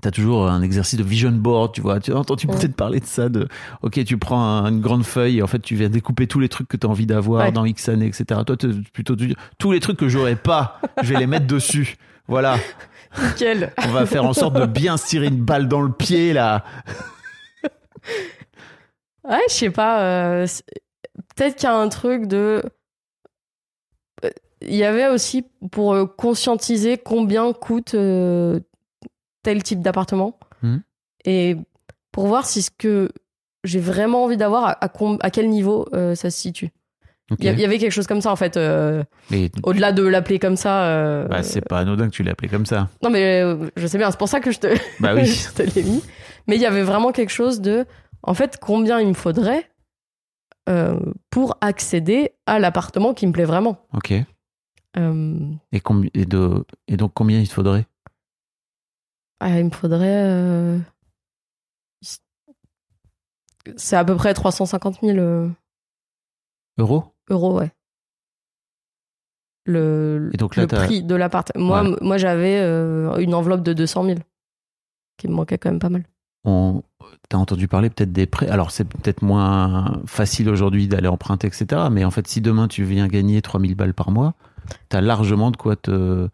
[0.04, 2.00] T'as toujours un exercice de vision board, tu vois.
[2.02, 2.56] Tu as entendu Ouais.
[2.58, 3.30] peut-être parler de ça.
[3.30, 3.48] De,
[3.84, 6.50] ok, tu prends un- une grande feuille et en fait, tu viens découper tous les
[6.50, 7.52] trucs que tu as envie d'avoir Ouais.
[7.54, 8.42] dans X années, etc.
[8.46, 11.96] Toi, t'es plutôt tu tous les trucs que j'aurais pas, je vais les mettre dessus.
[12.28, 12.58] Voilà.
[13.24, 13.72] nickel.
[13.86, 16.64] On va faire en sorte de bien se tirer une balle dans le pied, là.
[19.24, 20.02] Ouais, je sais pas.
[20.02, 20.48] euh,
[21.36, 22.62] Peut-être qu'il y a un truc de.
[24.26, 24.30] Euh,
[24.62, 28.60] Il y avait aussi pour euh, conscientiser combien coûte euh,
[29.44, 30.38] tel type d'appartement.
[30.64, 30.82] Mhm.
[31.26, 31.58] Et
[32.12, 33.10] pour voir si ce que
[33.64, 36.70] j'ai vraiment envie d'avoir, à, à com- à quel niveau euh, ça se situe.
[37.40, 38.58] Il y, avait quelque chose comme ça en fait.
[38.58, 39.04] euh,
[39.64, 40.84] Au-delà de l'appeler comme ça.
[40.90, 42.90] euh, bah, c'est pas anodin que tu l'aies appelé comme ça.
[43.02, 43.42] Non, mais
[43.76, 44.68] je sais bien, c'est pour ça que je te,
[45.00, 45.26] Bah oui.
[45.26, 46.04] je te l'ai mis.
[46.48, 47.86] Mais il y avait vraiment quelque chose de.
[48.22, 49.68] En fait, combien il me faudrait
[51.30, 53.78] pour accéder à l'appartement qui me plaît vraiment.
[53.94, 54.12] Ok.
[54.12, 54.26] Et,
[56.14, 56.66] et, de...
[56.88, 57.86] et donc, combien il te faudrait?
[59.44, 60.24] Ah, il me faudrait.
[60.26, 60.78] euh,
[63.78, 65.50] C'est à peu près 350 000 euh,
[66.78, 67.06] Euros?
[67.30, 67.72] euros, ouais.
[69.66, 71.50] Le, Et donc là, le t'as- prix de l'appart.
[71.56, 71.96] Moi, Ouais.
[72.02, 74.20] moi j'avais euh, une enveloppe de 200 000
[75.18, 76.04] qui me manquait quand même pas mal.
[76.44, 76.84] on...
[77.30, 78.48] T'as entendu parler peut-être des prêts?
[78.50, 81.84] Alors, c'est peut-être moins facile aujourd'hui d'aller emprunter, etc.
[81.92, 84.34] Mais en fait, si demain tu viens gagner 3000 balles par mois,
[84.90, 86.30] t'as largement de quoi te,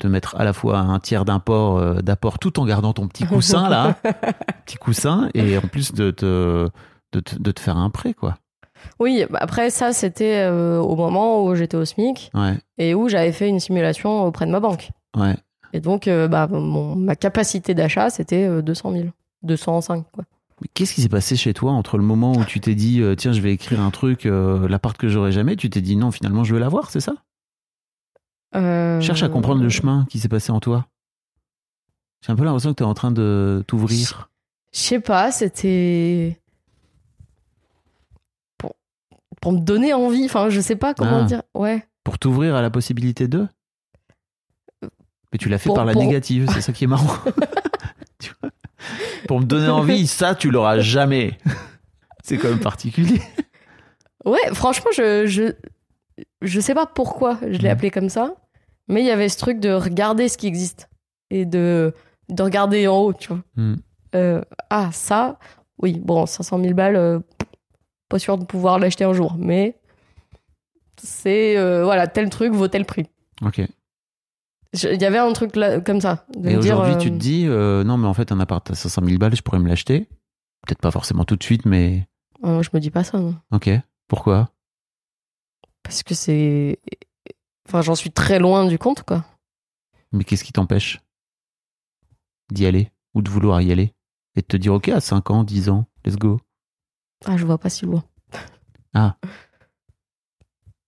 [0.00, 3.24] te mettre à la fois un tiers d'import, euh, d'apport tout en gardant ton petit
[3.24, 3.96] coussin là,
[4.66, 6.68] petit coussin, et en plus de te,
[7.12, 8.36] de te, de te faire un prêt, quoi.
[8.98, 13.08] Oui, bah après ça, c'était euh, au moment où j'étais au SMIC Ouais, et où
[13.08, 14.90] j'avais fait une simulation auprès de ma banque.
[15.16, 15.36] ouais.
[15.74, 19.04] Et donc, euh, bah, mon, ma capacité d'achat, c'était euh, 200 000.
[19.42, 20.24] 205, quoi.
[20.74, 23.40] Qu'est-ce qui s'est passé chez toi entre le moment où tu t'es dit, tiens, je
[23.40, 26.60] vais écrire un truc, l'appart que j'aurai jamais, tu t'es dit, non, finalement, je veux
[26.60, 27.14] l'avoir, c'est ça?
[28.54, 30.86] Euh, Cherche à comprendre le chemin qui s'est passé en toi.
[32.24, 34.30] J'ai un peu l'impression que tu es en train de t'ouvrir.
[34.72, 36.38] Je sais pas, c'était.
[38.58, 38.74] Pour,
[39.40, 41.26] pour me donner envie, enfin, je sais pas comment Ah.
[41.26, 41.42] dire.
[41.54, 41.86] Ouais.
[42.04, 43.46] Pour t'ouvrir à la possibilité de?
[44.82, 47.16] Mais tu l'as fait Pour- par la pour- négative, c'est ça qui est marrant.
[48.18, 48.50] Tu vois?
[49.26, 51.38] Pour me donner envie, ça, tu l'auras jamais.
[52.24, 53.20] C'est quand même particulier.
[54.24, 55.52] Ouais, franchement, je, je,
[56.40, 58.34] je sais pas pourquoi je l'ai appelé comme ça,
[58.88, 60.88] mais il y avait ce truc de regarder ce qui existe
[61.30, 61.94] et de,
[62.28, 63.42] de regarder en haut, tu vois.
[63.56, 63.76] Hmm.
[64.14, 65.38] Euh, ah, ça,
[65.80, 67.20] oui, bon, 500 000 balles, euh,
[68.08, 69.78] pas sûr de pouvoir l'acheter un jour, mais
[70.96, 73.06] c'est, euh, voilà, tel truc vaut tel prix.
[73.42, 73.60] Ok.
[74.74, 76.24] Il y avait un truc là, comme ça.
[76.34, 79.18] De Et aujourd'hui, tu te dis, non, mais en fait, un appart à 500 000
[79.18, 80.08] balles, je pourrais me l'acheter.
[80.66, 82.06] Peut-être pas forcément tout de suite, mais
[82.44, 83.36] euh, je me dis pas ça, non.
[83.52, 83.70] ok.
[84.08, 84.50] Pourquoi?
[85.82, 86.80] Parce que c'est.
[87.68, 89.24] Enfin, j'en suis très loin du compte, quoi.
[90.12, 91.00] Mais qu'est-ce qui t'empêche
[92.50, 93.94] d'y aller ou de vouloir y aller
[94.36, 96.40] et de te dire, ok, à 5 ans, 10 ans, let's go?
[97.24, 98.04] Ah, je vois pas si loin.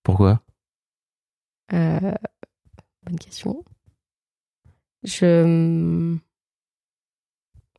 [0.02, 0.42] Pourquoi?
[1.72, 2.12] Euh,
[3.04, 3.64] bonne question.
[5.02, 6.16] Je.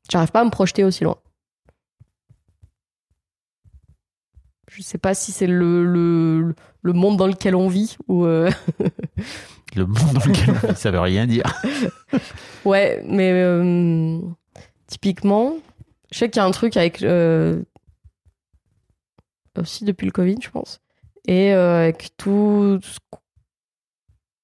[0.09, 1.17] J'arrive pas à me projeter aussi loin.
[4.67, 8.25] Je sais pas si c'est le, le, le monde dans lequel on vit ou.
[8.25, 8.49] euh,
[9.75, 11.43] Le monde dans lequel on vit, ça veut rien dire.
[12.65, 14.19] Ouais, mais euh,
[14.87, 15.53] typiquement,
[16.11, 17.03] je sais qu'il y a un truc avec.
[17.03, 17.61] euh,
[19.57, 20.81] aussi depuis le Covid, je pense.
[21.27, 22.79] Et avec tout,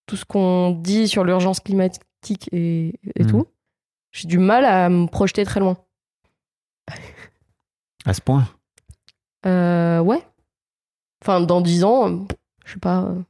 [0.05, 3.27] tout ce qu'on dit sur l'urgence climatique et, et Mhm.
[3.29, 3.47] tout,
[4.11, 5.77] j'ai du mal à me projeter très loin.
[8.05, 8.47] À ce point.
[9.45, 10.21] Euh, ouais.
[11.23, 12.17] Enfin, dans 10 ans, euh,
[12.65, 13.03] je sais pas.
[13.03, 13.21] euh,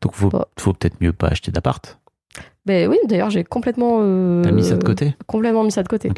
[0.00, 0.48] Donc, faut, Pas.
[0.58, 1.98] faut peut-être mieux pas acheter d'appart.
[2.66, 3.98] Mais oui, d'ailleurs, j'ai complètement.
[4.00, 6.10] euh, T'as mis ça de côté Complètement mis ça de côté.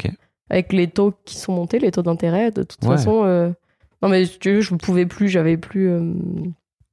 [0.49, 2.95] Avec les taux qui sont montés, les taux d'intérêt, de toute Ouais.
[2.97, 3.23] façon.
[3.25, 3.51] euh,
[4.01, 5.89] Non, mais si tu veux, je ne pouvais plus, j'avais plus.
[5.89, 6.13] euh,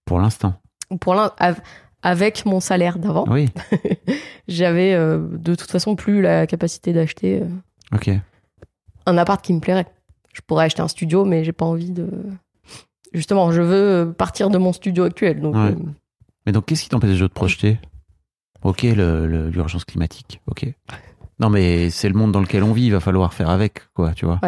[0.05, 0.55] Pour l'instant.
[1.01, 1.61] Pour l'in- av-
[2.03, 3.49] avec mon salaire d'avant, Oui.
[4.49, 7.43] j'avais de toute façon plus la capacité d'acheter
[7.93, 8.11] Ok.
[9.07, 9.87] un appart qui me plairait.
[10.33, 12.09] Je pourrais acheter un studio, mais j'ai pas envie de.
[13.13, 15.41] Justement, je veux partir de mon studio actuel.
[15.41, 15.73] Donc, Ouais.
[15.73, 15.77] euh,
[16.47, 17.79] Mais donc, qu'est-ce qui t'empêche de te projeter?
[18.63, 20.41] Ok, l'urgence climatique.
[20.47, 20.67] Ok.
[21.41, 22.85] Non, mais c'est le monde dans lequel on vit.
[22.87, 24.39] Il va falloir faire avec, quoi, tu vois.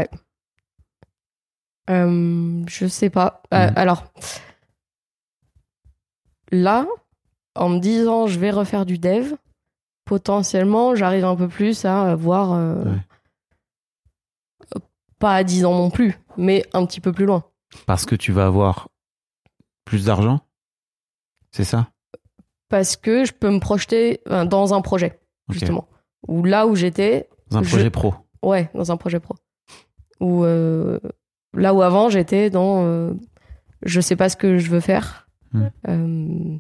[1.90, 3.42] euh, je sais pas.
[3.52, 3.72] Euh, Mhm.
[3.76, 4.04] alors,
[6.50, 6.86] là,
[7.54, 9.34] en me disant je vais refaire du dev,
[10.04, 12.52] potentiellement, j'arrive un peu plus à voir.
[12.52, 12.98] euh, Ouais.
[15.22, 17.44] Pas à 10 ans non plus, mais un petit peu plus loin.
[17.86, 18.88] Parce que tu vas avoir
[19.84, 20.40] plus d'argent?
[21.52, 21.90] C'est ça?
[22.68, 25.86] Parce que je peux me projeter dans un projet, justement.
[26.26, 28.14] Ou là où j'étais, Dans un Je- projet pro.
[28.42, 29.36] ouais, dans un projet pro.
[30.18, 30.98] Ou euh,
[31.54, 33.12] là où avant j'étais dans euh,
[33.82, 35.28] je sais pas ce que je veux faire.
[35.52, 35.68] Hmm.
[35.88, 36.58] Euh,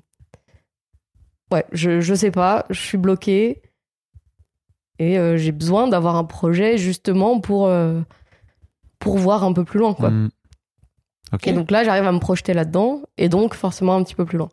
[1.50, 3.60] ouais, je, je sais pas, je suis bloqué
[5.00, 7.66] et euh, j'ai besoin d'avoir un projet justement pour,
[9.02, 10.10] pour voir un peu plus loin, quoi.
[10.10, 10.30] Hmm.
[11.44, 14.38] Et donc là, j'arrive à me projeter là-dedans, et donc forcément un petit peu plus
[14.38, 14.48] loin.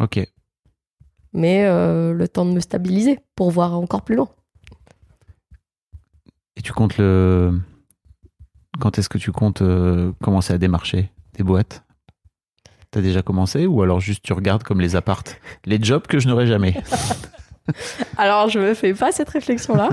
[0.00, 0.20] Ok.
[1.32, 4.28] Mais euh, le temps de me stabiliser pour voir encore plus loin.
[6.56, 7.60] Et tu comptes le.
[8.80, 11.84] Quand est-ce que tu comptes euh, commencer à démarcher des boîtes?
[12.90, 16.28] T'as déjà commencé ou alors juste tu regardes comme les appartes Les jobs que je
[16.28, 16.74] n'aurai jamais?
[18.16, 19.88] Alors, je me fais pas cette réflexion-là.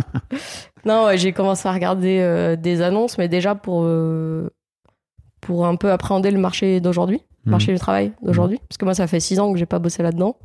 [0.86, 4.50] non, ouais, j'ai commencé à regarder euh, des annonces, mais déjà pour, euh,
[5.42, 8.60] pour un peu appréhender le marché d'aujourd'hui, le marché du travail d'aujourd'hui.
[8.70, 10.38] Parce que moi, ça fait six ans que j'ai pas bossé là-dedans.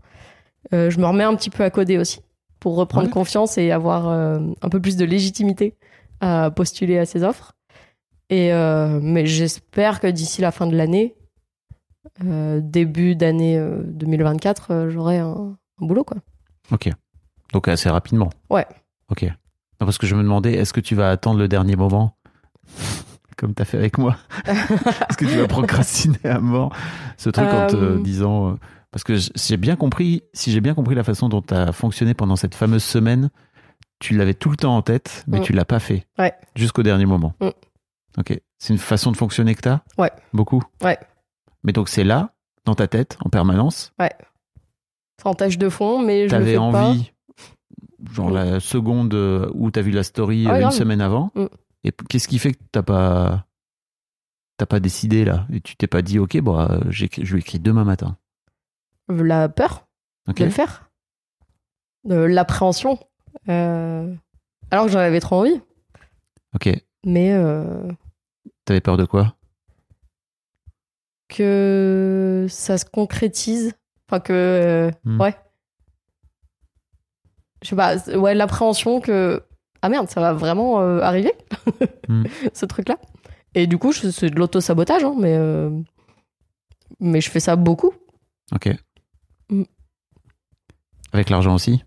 [0.73, 2.21] Euh, je me remets un petit peu à coder aussi
[2.61, 3.13] pour reprendre Ouais.
[3.13, 5.75] confiance et avoir un peu plus de légitimité
[6.21, 7.53] à postuler à ces offres.
[8.31, 8.51] Et,
[9.03, 11.15] mais j'espère que d'ici la fin de l'année,
[12.21, 16.17] début d'année euh, 2024, euh, j'aurai un, un boulot, quoi.
[16.73, 16.89] Ok.
[17.53, 18.31] Donc assez rapidement.
[18.51, 18.67] Ouais.
[19.11, 19.23] Ok.
[19.25, 22.17] Non, parce que je me demandais, est-ce que tu vas attendre le dernier moment
[23.37, 24.17] comme t'as fait avec moi?
[24.47, 26.73] Est-ce que tu vas procrastiner à mort
[27.19, 28.51] ce truc en te Euh, disant...
[28.53, 28.55] euh,
[28.91, 32.15] Parce que j'ai bien compris, si j'ai bien compris la façon dont tu as fonctionné
[32.15, 33.29] pendant cette fameuse semaine,
[33.99, 35.43] tu l'avais tout le temps en tête, mais Mm.
[35.43, 36.07] tu l'as pas fait.
[36.19, 36.33] Ouais.
[36.55, 37.35] Jusqu'au dernier moment.
[37.41, 37.49] Mm.
[38.19, 38.41] Ok.
[38.59, 39.81] C'est une façon de fonctionner que t'as?
[39.99, 40.11] Ouais.
[40.33, 40.63] Beaucoup?
[40.83, 40.99] Ouais.
[41.63, 42.31] Mais donc c'est là,
[42.65, 43.93] dans ta tête, en permanence?
[44.01, 46.95] C'est en tâche de fond, mais je T'avais fais pas.
[48.13, 50.73] Genre la seconde euh, où t'as vu la story Ah euh, une grave.
[50.73, 51.31] semaine avant.
[51.35, 51.47] Mm.
[51.85, 53.47] Et qu'est-ce qui fait que t'as pas,
[54.57, 55.47] t'as pas décidé là?
[55.53, 58.17] Et tu t'es pas dit, ok, bon, euh, j'écris- je lui écris demain matin.
[59.09, 59.87] La peur
[60.29, 60.39] Ok.
[60.39, 60.91] de le faire.
[62.05, 62.99] De l'appréhension.
[63.49, 64.13] Euh,
[64.71, 65.61] Alors que j'en avais trop envie.
[66.55, 66.69] Ok.
[67.05, 67.89] Mais euh,
[68.65, 69.35] T'avais peur de quoi?
[71.29, 73.73] que ça se concrétise.
[74.09, 74.33] Enfin, que.
[74.33, 75.21] euh, Hmm.
[75.21, 75.35] Ouais.
[77.63, 77.97] Je sais pas.
[78.17, 79.43] Ouais, l'appréhension que.
[79.83, 81.33] Ah merde, ça va vraiment euh, arriver,
[82.09, 82.25] Hmm.
[82.53, 82.97] ce truc-là.
[83.55, 85.37] Et du coup, c'est de l'auto-sabotage, hein, mais.
[85.37, 85.71] euh,
[87.01, 87.93] Mais je fais ça beaucoup.
[88.55, 88.69] Ok.
[89.51, 89.63] Mm.
[91.13, 91.83] Avec l'argent aussi?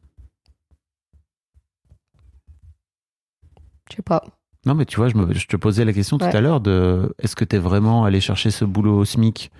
[3.89, 4.23] Je sais pas.
[4.65, 7.13] Non, mais tu vois, je, me- je te posais la question tout à l'heure de
[7.19, 9.51] est-ce que t'es vraiment allé chercher ce boulot au SMIC,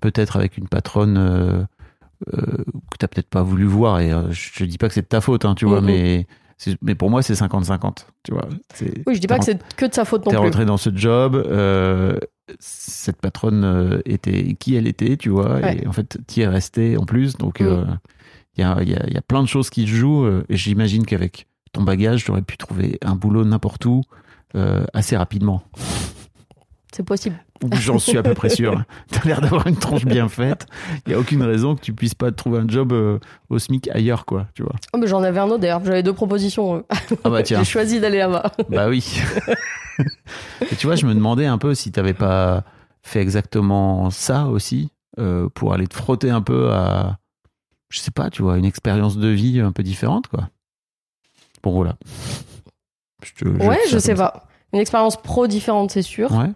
[0.00, 1.66] peut-être avec une patronne
[2.34, 2.40] euh,
[2.90, 5.06] que t'as peut-être pas voulu voir, et euh, je te dis pas que c'est de
[5.06, 6.26] ta faute, hein, tu vois, mais,
[6.82, 8.48] mais pour moi, c'est 50-50, tu vois.
[9.06, 10.44] Oui, je dis pas que c'est que de sa faute non T'es plus.
[10.44, 12.18] rentré dans ce job, euh,
[12.58, 15.78] cette patronne euh, était qui elle était, tu vois, Ouais.
[15.82, 17.98] et en fait, tu es resté en plus, donc Mm.
[18.56, 21.04] il y, a, y a- y a plein de choses qui se jouent, et j'imagine
[21.04, 24.02] qu'avec ton bagage, tu aurais pu trouver un boulot n'importe où
[24.94, 25.62] assez rapidement.
[26.92, 27.36] C'est possible.
[27.80, 28.82] J'en suis à peu près sûr.
[29.10, 30.66] T'as l'air d'avoir une tronche bien faite.
[31.06, 33.88] Il y a aucune raison que tu puisses pas trouver un job euh, au SMIC
[33.88, 34.74] ailleurs, quoi, tu vois.
[34.92, 35.82] Oh, mais j'en avais un autre d'ailleurs.
[35.84, 36.76] J'avais deux propositions.
[36.76, 36.82] euh.
[37.24, 37.58] Ah bah tiens.
[37.62, 38.52] J'ai choisi d'aller là-bas.
[38.68, 39.20] Bah oui.
[40.70, 42.64] Et tu vois, je me demandais un peu si t'avais pas
[43.02, 47.18] fait exactement ça aussi euh, pour aller te frotter un peu à,
[47.88, 50.48] je sais pas, tu vois, une expérience de vie un peu différente, quoi.
[51.62, 51.96] Bon voilà.
[53.24, 54.30] Je te jette Ouais, je sais ça.
[54.30, 54.46] pas.
[54.72, 56.30] Une expérience pro différente, c'est sûr.
[56.32, 56.50] Ouais.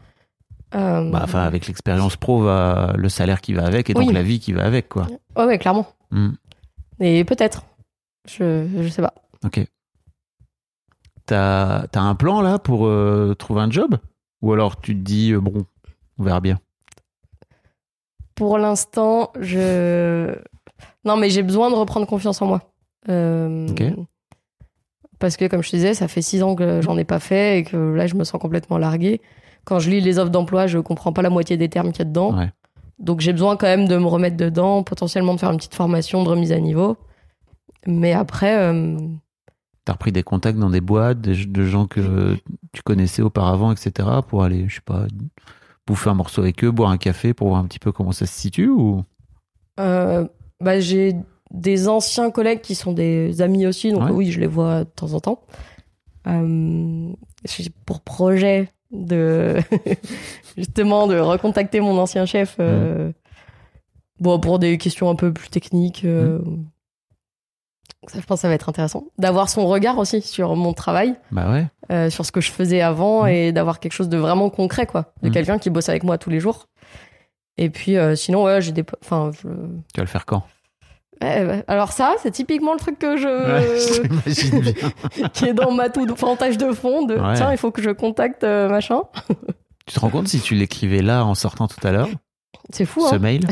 [0.75, 4.15] Euh, Bah enfin, avec l'expérience pro, va le salaire qui va avec et donc Oui.
[4.15, 5.07] la vie qui va avec, quoi.
[5.37, 5.87] ouais, ouais, clairement.
[6.11, 6.31] Hmm.
[7.01, 7.65] Et peut-être.
[8.29, 9.15] Je, je sais pas.
[9.45, 9.65] Ok.
[11.27, 13.97] T'as as un plan là pour euh, trouver un job?
[14.43, 15.65] Ou alors tu te dis, euh, bon,
[16.19, 16.59] on verra bien?
[18.35, 20.35] Pour l'instant, je.
[21.05, 22.63] Non, mais j'ai besoin de reprendre confiance en moi.
[23.09, 23.83] Euh, Ok.
[25.19, 27.59] Parce que, comme je te disais, ça fait six ans que j'en ai pas fait
[27.59, 29.21] et que là, je me sens complètement larguée.
[29.71, 32.03] Quand je lis les offres d'emploi, je comprends pas la moitié des termes qu'il y
[32.03, 32.37] a dedans.
[32.37, 32.51] Ouais.
[32.99, 36.25] Donc, j'ai besoin quand même de me remettre dedans, potentiellement de faire une petite formation
[36.25, 36.97] de remise à niveau.
[37.87, 38.99] Mais après, euh,
[39.85, 42.37] T'as repris des contacts dans des boîtes, des- de gens que
[42.73, 44.09] tu connaissais auparavant, etc.
[44.29, 45.07] pour aller, je sais pas,
[45.87, 48.27] bouffer un morceau avec eux, boire un café pour voir un petit peu comment ça
[48.27, 49.03] se situe ou?
[49.79, 50.27] Euh,
[50.61, 51.15] bah, j'ai
[51.53, 54.11] des anciens collègues qui sont des amis aussi, donc Ouais.
[54.11, 55.41] oui, je les vois de temps en temps.
[56.27, 57.13] Euh,
[57.87, 59.59] pour projet de
[60.57, 63.13] justement de recontacter mon ancien chef euh,
[64.19, 66.05] bon, pour des questions un peu plus techniques.
[66.05, 66.39] euh,
[68.07, 69.05] Ça, je pense que ça va être intéressant.
[69.19, 71.67] D'avoir son regard aussi sur mon travail, Bah ouais.
[71.93, 73.29] euh, sur ce que je faisais avant Mhm.
[73.29, 75.13] et d'avoir quelque chose de vraiment concret, quoi.
[75.23, 75.35] De Mhm.
[75.35, 76.67] quelqu'un qui bosse avec moi tous les jours.
[77.59, 78.85] Et puis, sinon, ouais, j'ai des.
[79.03, 80.45] Enfin, je- Tu vas le faire quand?
[81.23, 81.65] Ouais.
[81.69, 83.29] Alors, ça, c'est typiquement le truc que je.
[83.29, 86.37] Ouais, qui est dans ma tout de fond
[87.07, 87.35] de Ouais.
[87.35, 89.03] tiens, il faut que je contacte euh, machin.
[89.87, 92.09] Tu te rends compte si tu l'écrivais là en sortant tout à l'heure,
[92.73, 93.19] C'est fou, ce hein.
[93.19, 93.45] mail?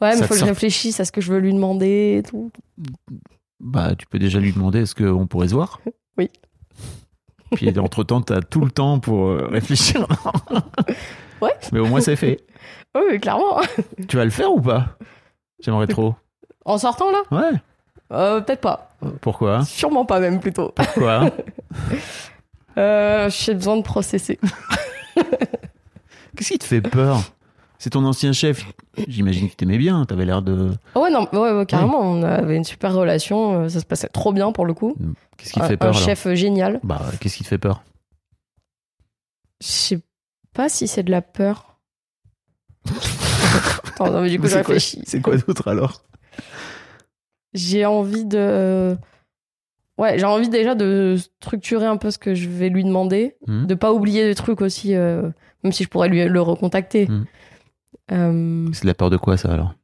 [0.00, 2.22] Ouais, mais il faut que je réfléchisse à ce que je veux lui demander et
[2.26, 2.50] tout.
[3.60, 5.80] Bah, tu peux déjà lui demander est-ce qu'on pourrait se voir?
[7.54, 10.06] Puis entre temps, t'as tout le temps pour euh, réfléchir.
[11.42, 11.52] Ouais.
[11.70, 12.40] Mais au moins, c'est fait.
[12.94, 13.60] Oui, mais clairement.
[14.08, 14.96] Tu vas le faire ou pas?
[15.62, 16.14] J'aimerais trop.
[16.64, 17.52] En sortant là Ouais.
[18.12, 18.94] euh, Peut-être pas.
[19.20, 20.70] Pourquoi Sûrement pas même plutôt.
[20.74, 21.30] Pourquoi
[22.78, 24.38] Euh, J'ai besoin de processer.
[26.36, 27.20] Qu'est-ce qui te fait peur?
[27.78, 28.64] C'est ton ancien chef.
[29.08, 30.04] J'imagine que t'aimais bien.
[30.06, 30.70] T'avais l'air de.
[30.94, 32.00] Oh ouais, non, ouais, ouais, carrément.
[32.00, 33.64] On avait une super relation.
[33.64, 34.94] euh, Ça se passait trop bien pour le coup.
[35.36, 36.02] Qu'est-ce qui te fait peur Un alors?
[36.02, 36.80] chef génial.
[36.82, 37.82] Bah, qu'est-ce qui te fait peur?
[39.60, 40.00] Je sais
[40.54, 41.76] pas si c'est de la peur.
[43.84, 45.02] Attends, non, mais du coup, je réfléchis.
[45.04, 46.02] C'est quoi d'autre alors?
[47.54, 48.96] J'ai envie de.
[49.98, 53.66] Ouais, j'ai envie déjà de structurer un peu ce que je vais lui demander, Mhm.
[53.66, 55.28] de pas oublier des trucs aussi, euh,
[55.62, 57.06] même si je pourrais lui le recontacter.
[57.08, 57.26] Mhm.
[58.12, 59.74] Euh, C'est de la peur de quoi ça alors?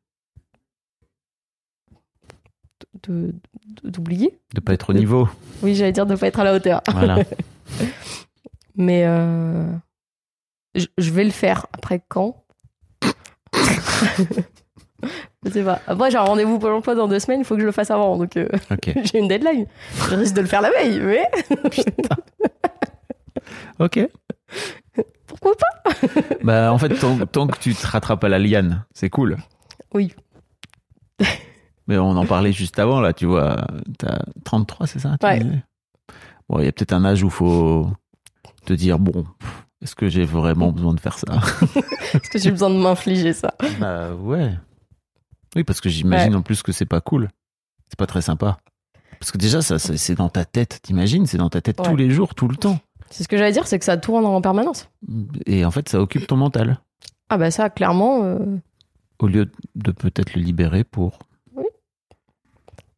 [3.84, 4.38] D'oublier?
[4.54, 5.28] De pas être au niveau.
[5.62, 6.82] Oui, j'allais dire de pas être à la hauteur.
[6.92, 7.18] Voilà.
[8.76, 9.70] Mais euh,
[10.74, 11.66] je, je vais le faire.
[11.72, 12.44] Après quand?
[15.58, 15.80] sais pas.
[15.86, 17.90] Après, j'ai un rendez-vous pour l'emploi dans deux semaines, il faut que je le fasse
[17.90, 18.16] avant.
[18.16, 18.48] Donc, euh,
[19.04, 19.66] j'ai une deadline.
[20.10, 21.24] Je risque de le faire la veille, mais
[23.78, 24.00] Ok.
[25.26, 25.92] pourquoi pas?
[26.42, 29.36] Bah, en fait, tant, tant que tu te rattrapes à la liane, c'est cool.
[29.94, 30.14] Oui.
[31.86, 33.66] Mais on en parlait juste avant, là, tu vois.
[33.98, 35.40] T'as 33, c'est ça Ouais.
[36.48, 37.88] Bon, il y a peut-être un âge où faut
[38.66, 39.24] te dire, bon,
[39.82, 41.26] est-ce que j'ai vraiment besoin de faire ça?
[42.12, 43.54] Parce que j'ai besoin de m'infliger ça?
[43.80, 44.50] Bah, ouais.
[45.56, 46.36] Oui, parce que j'imagine Ouais.
[46.38, 47.28] en plus que c'est pas cool.
[47.88, 48.58] C'est pas très sympa.
[49.18, 52.10] Parce que déjà, ça, c'est dans ta tête, t'imagines C'est dans ta tête tous les
[52.10, 52.78] jours, tout le temps.
[53.10, 54.88] C'est ce que j'allais dire, c'est que ça tourne en permanence.
[55.46, 56.78] Et en fait, ça occupe ton mental.
[57.30, 58.22] Ah bah ça, clairement.
[58.24, 58.38] euh,
[59.18, 61.18] Au lieu de peut-être le libérer pour.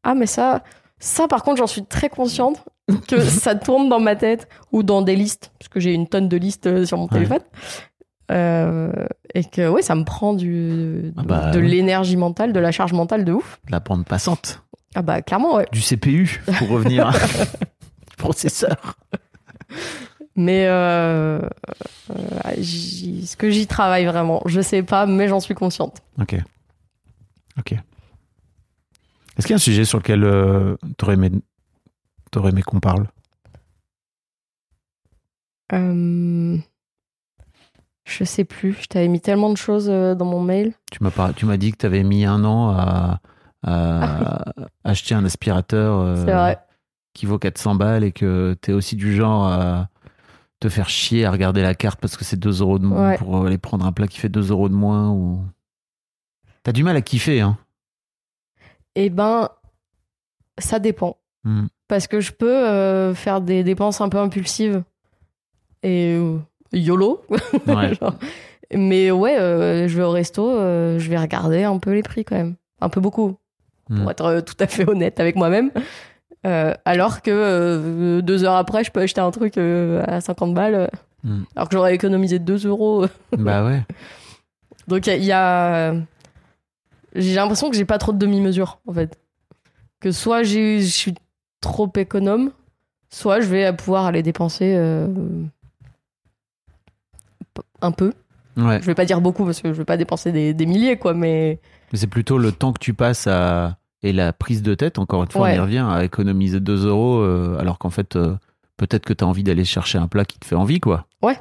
[0.03, 0.63] Ah mais ça,
[0.99, 2.65] ça par contre, j'en suis très consciente
[3.09, 6.29] que ça tourne dans ma tête ou dans des listes, parce que j'ai une tonne
[6.29, 7.11] de listes euh, sur mon Ouais.
[7.11, 7.41] téléphone.
[8.31, 8.93] Euh,
[9.35, 12.93] et que ouais, ça me prend du, Ah bah, de l'énergie mentale, de la charge
[12.93, 13.61] mentale de ouf.
[13.69, 14.63] la bande passante.
[14.95, 15.67] Ah bah clairement, ouais.
[15.73, 17.11] Du CPU, pour revenir.
[18.11, 18.97] du processeur.
[20.37, 21.41] Mais euh,
[22.11, 26.03] euh, ce que j'y travaille vraiment, je sais pas, mais j'en suis consciente.
[26.21, 26.37] Ok.
[27.59, 27.73] Ok.
[27.73, 31.31] Est-ce qu'il y a un sujet sur lequel euh, t'aurais aimé,
[32.31, 33.07] t'aurais aimé qu'on parle?
[35.73, 36.57] Euh,
[38.11, 40.73] je sais plus, je t'avais mis tellement de choses euh, dans mon mail.
[40.93, 43.21] Tu m'as tu m'as dit que t'avais mis un an à,
[43.63, 44.45] à
[44.85, 46.59] acheter un aspirateur euh, vrai.
[47.15, 49.89] qui vaut 400 balles et que t'es aussi du genre à
[50.61, 53.17] te faire chier à regarder la carte parce que c'est 2 euros de moins Ouais.
[53.19, 55.43] pour aller prendre un plat qui fait 2 euros de moins ou...
[56.63, 57.57] T'as du mal à kiffer, hein
[58.95, 59.49] Eh ben,
[60.59, 61.17] ça dépend.
[61.45, 61.67] Hmm.
[61.89, 64.83] Parce que je peux euh, faire des dépenses un peu impulsives
[65.83, 66.21] et
[66.73, 67.23] YOLO.
[67.67, 67.95] Ouais.
[68.01, 68.15] Genre.
[68.73, 72.25] Mais ouais, euh, je vais au resto, euh, je vais regarder un peu les prix
[72.25, 72.55] quand même.
[72.81, 73.37] Un peu beaucoup,
[73.89, 74.03] Hmm.
[74.03, 75.73] pour être euh, tout à fait honnête avec moi-même.
[76.47, 80.89] Euh, alors que deux heures après, je peux acheter un truc à 50 balles,
[81.25, 81.43] Hmm.
[81.57, 83.07] alors que j'aurais économisé 2 euros.
[83.37, 83.83] Bah ouais.
[84.89, 85.95] Donc il y a- a.
[87.17, 89.19] J'ai l'impression que j'ai pas trop de demi-mesure, en fait.
[90.01, 91.15] Que soit je suis
[91.61, 92.53] trop économe,
[93.11, 94.75] soit je vais pouvoir aller dépenser
[97.81, 98.13] un peu.
[98.57, 98.81] Ouais.
[98.81, 101.15] Je vais pas dire beaucoup parce que je vais pas dépenser des, des milliers, quoi,
[101.15, 101.61] mais.
[101.93, 103.77] Mais c'est plutôt le temps que tu passes à.
[104.03, 105.53] Et la prise de tête, encore une fois, Ouais.
[105.53, 108.35] on y revient, à économiser 2 euros, euh, alors qu'en fait, euh,
[108.79, 111.07] peut-être que tu as envie d'aller chercher un plat qui te fait envie, quoi.
[111.23, 111.39] Ouais.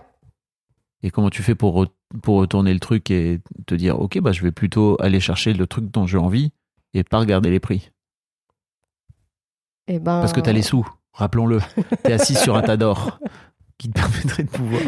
[1.01, 1.87] Et comment tu fais pour, re-
[2.21, 5.67] pour retourner le truc et te dire, ok, bah, je vais plutôt aller chercher le
[5.67, 6.51] truc dont j'ai envie
[6.93, 7.91] et pas regarder les prix?
[9.87, 10.19] Eh ben.
[10.19, 11.59] Parce que tu as les sous, rappelons-le.
[12.03, 13.19] Tu es assis sur un tas d'or
[13.79, 14.81] qui te permettrait de pouvoir.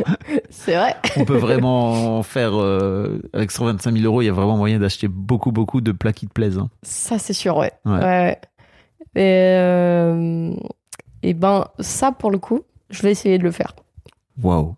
[0.51, 0.95] C'est vrai.
[1.17, 2.51] On peut vraiment en faire.
[2.53, 6.13] euh, avec 125 000 euros, il y a vraiment moyen d'acheter beaucoup, beaucoup de plats
[6.13, 6.59] qui te plaisent.
[6.59, 6.69] hein.
[6.83, 7.71] Ça, c'est sûr, ouais.
[7.85, 8.39] Ouais.
[9.15, 10.53] Et, euh,
[11.23, 13.73] et ben, ça, pour le coup, je vais essayer de le faire.
[14.43, 14.75] Waouh.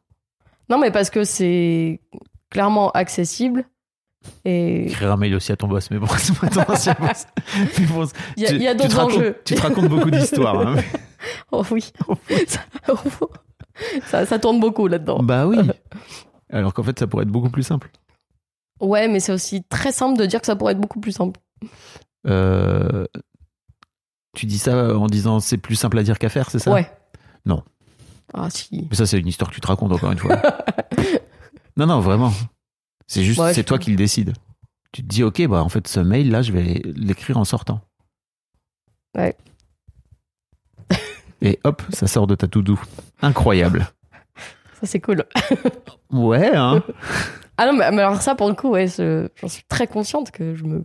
[0.70, 2.00] Non, mais parce que c'est
[2.50, 3.66] clairement accessible.
[4.46, 7.26] Et Écrire un mail aussi à ton boss, mais bon, c'est pas ton ancien boss.
[7.90, 8.08] Bon,
[8.38, 9.38] il y a, d'autres enjeux.
[9.44, 10.60] Tu te racontes beaucoup d'histoires.
[10.68, 10.76] hein.
[11.54, 11.94] Oh oui.
[12.48, 12.60] ça,
[14.06, 15.22] ça, ça tourne beaucoup là-dedans.
[15.24, 15.58] bah oui.
[16.52, 17.90] Alors qu'en fait, ça pourrait être beaucoup plus simple.
[18.80, 21.40] Ouais, mais c'est aussi très simple de dire que ça pourrait être beaucoup plus simple.
[22.28, 23.06] Euh,
[24.36, 26.72] Tu dis ça en disant c'est plus simple à dire qu'à faire, c'est ça?
[26.72, 26.92] Ouais.
[27.46, 27.64] Non.
[28.34, 28.88] Ah si.
[28.90, 30.42] Mais ça, c'est une histoire que tu te racontes encore une fois.
[31.78, 32.32] non, non, vraiment.
[33.08, 34.34] C'est juste, Ouais, c'est toi qui le décides.
[34.92, 37.82] Tu te dis, ok, bah en fait, ce mail-là, je vais l'écrire en sortant.
[39.18, 39.36] Ouais.
[41.42, 42.80] Et hop, ça sort de ta to-do.
[43.24, 43.88] Incroyable.
[44.80, 45.26] Ça, c'est cool.
[46.12, 46.84] Ouais, hein.
[47.58, 50.54] Ah non, mais, mais alors ça, pour le coup, ouais, j'en suis très consciente que
[50.54, 50.84] je me.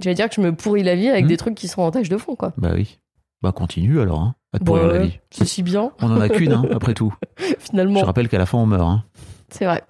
[0.00, 1.28] J'allais dire que je me pourris la vie avec Mhm.
[1.28, 2.54] des trucs qui sont en tâche de fond, quoi.
[2.56, 2.98] bah oui.
[3.42, 4.34] Bah continue alors, hein.
[4.54, 5.18] À te pourrir la ouais, vie.
[5.30, 7.12] C'est si bien, On en a qu'une, hein, après tout.
[7.38, 8.00] Je finalement.
[8.02, 9.04] rappelle qu'à la fin, on meurt, hein.
[9.50, 9.82] C'est vrai.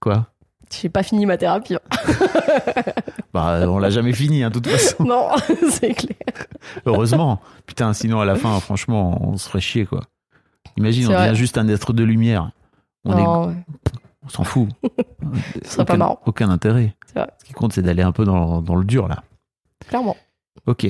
[0.00, 0.31] Quoi?
[0.80, 1.74] J'ai pas fini ma thérapie.
[1.76, 1.80] hein.
[3.34, 5.04] Bah, on l'a jamais fini, hein, de toute façon.
[5.04, 5.28] non,
[5.70, 6.46] c'est clair.
[6.84, 7.40] Heureusement.
[7.66, 10.02] Putain, sinon, à la fin, franchement, on se ferait chier, quoi.
[10.76, 12.50] Imagine, on devient juste un être de lumière.
[13.04, 13.54] On, est, ouais.
[14.24, 14.68] on s'en fout.
[15.64, 16.20] Ce serait pas marrant.
[16.26, 16.94] Aucun intérêt.
[17.14, 17.26] Vrai.
[17.38, 19.22] Ce qui compte, c'est d'aller un peu dans, dans le dur, là.
[19.88, 20.16] Clairement.
[20.66, 20.86] Ok.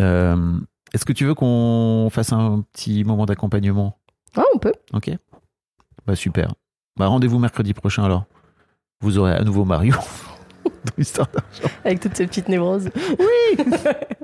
[0.00, 0.58] Euh,
[0.94, 3.98] Est-ce que tu veux qu'on fasse un petit moment d'accompagnement?
[4.36, 4.72] Ouais, on peut.
[4.94, 5.10] Ok.
[6.06, 6.54] Bah super.
[6.98, 8.24] Bah rendez-vous mercredi prochain alors.
[9.04, 9.94] Vous aurez à nouveau Mario.
[10.64, 11.74] dans Histoire d'argent.
[11.84, 12.88] Avec toutes ces petites névroses.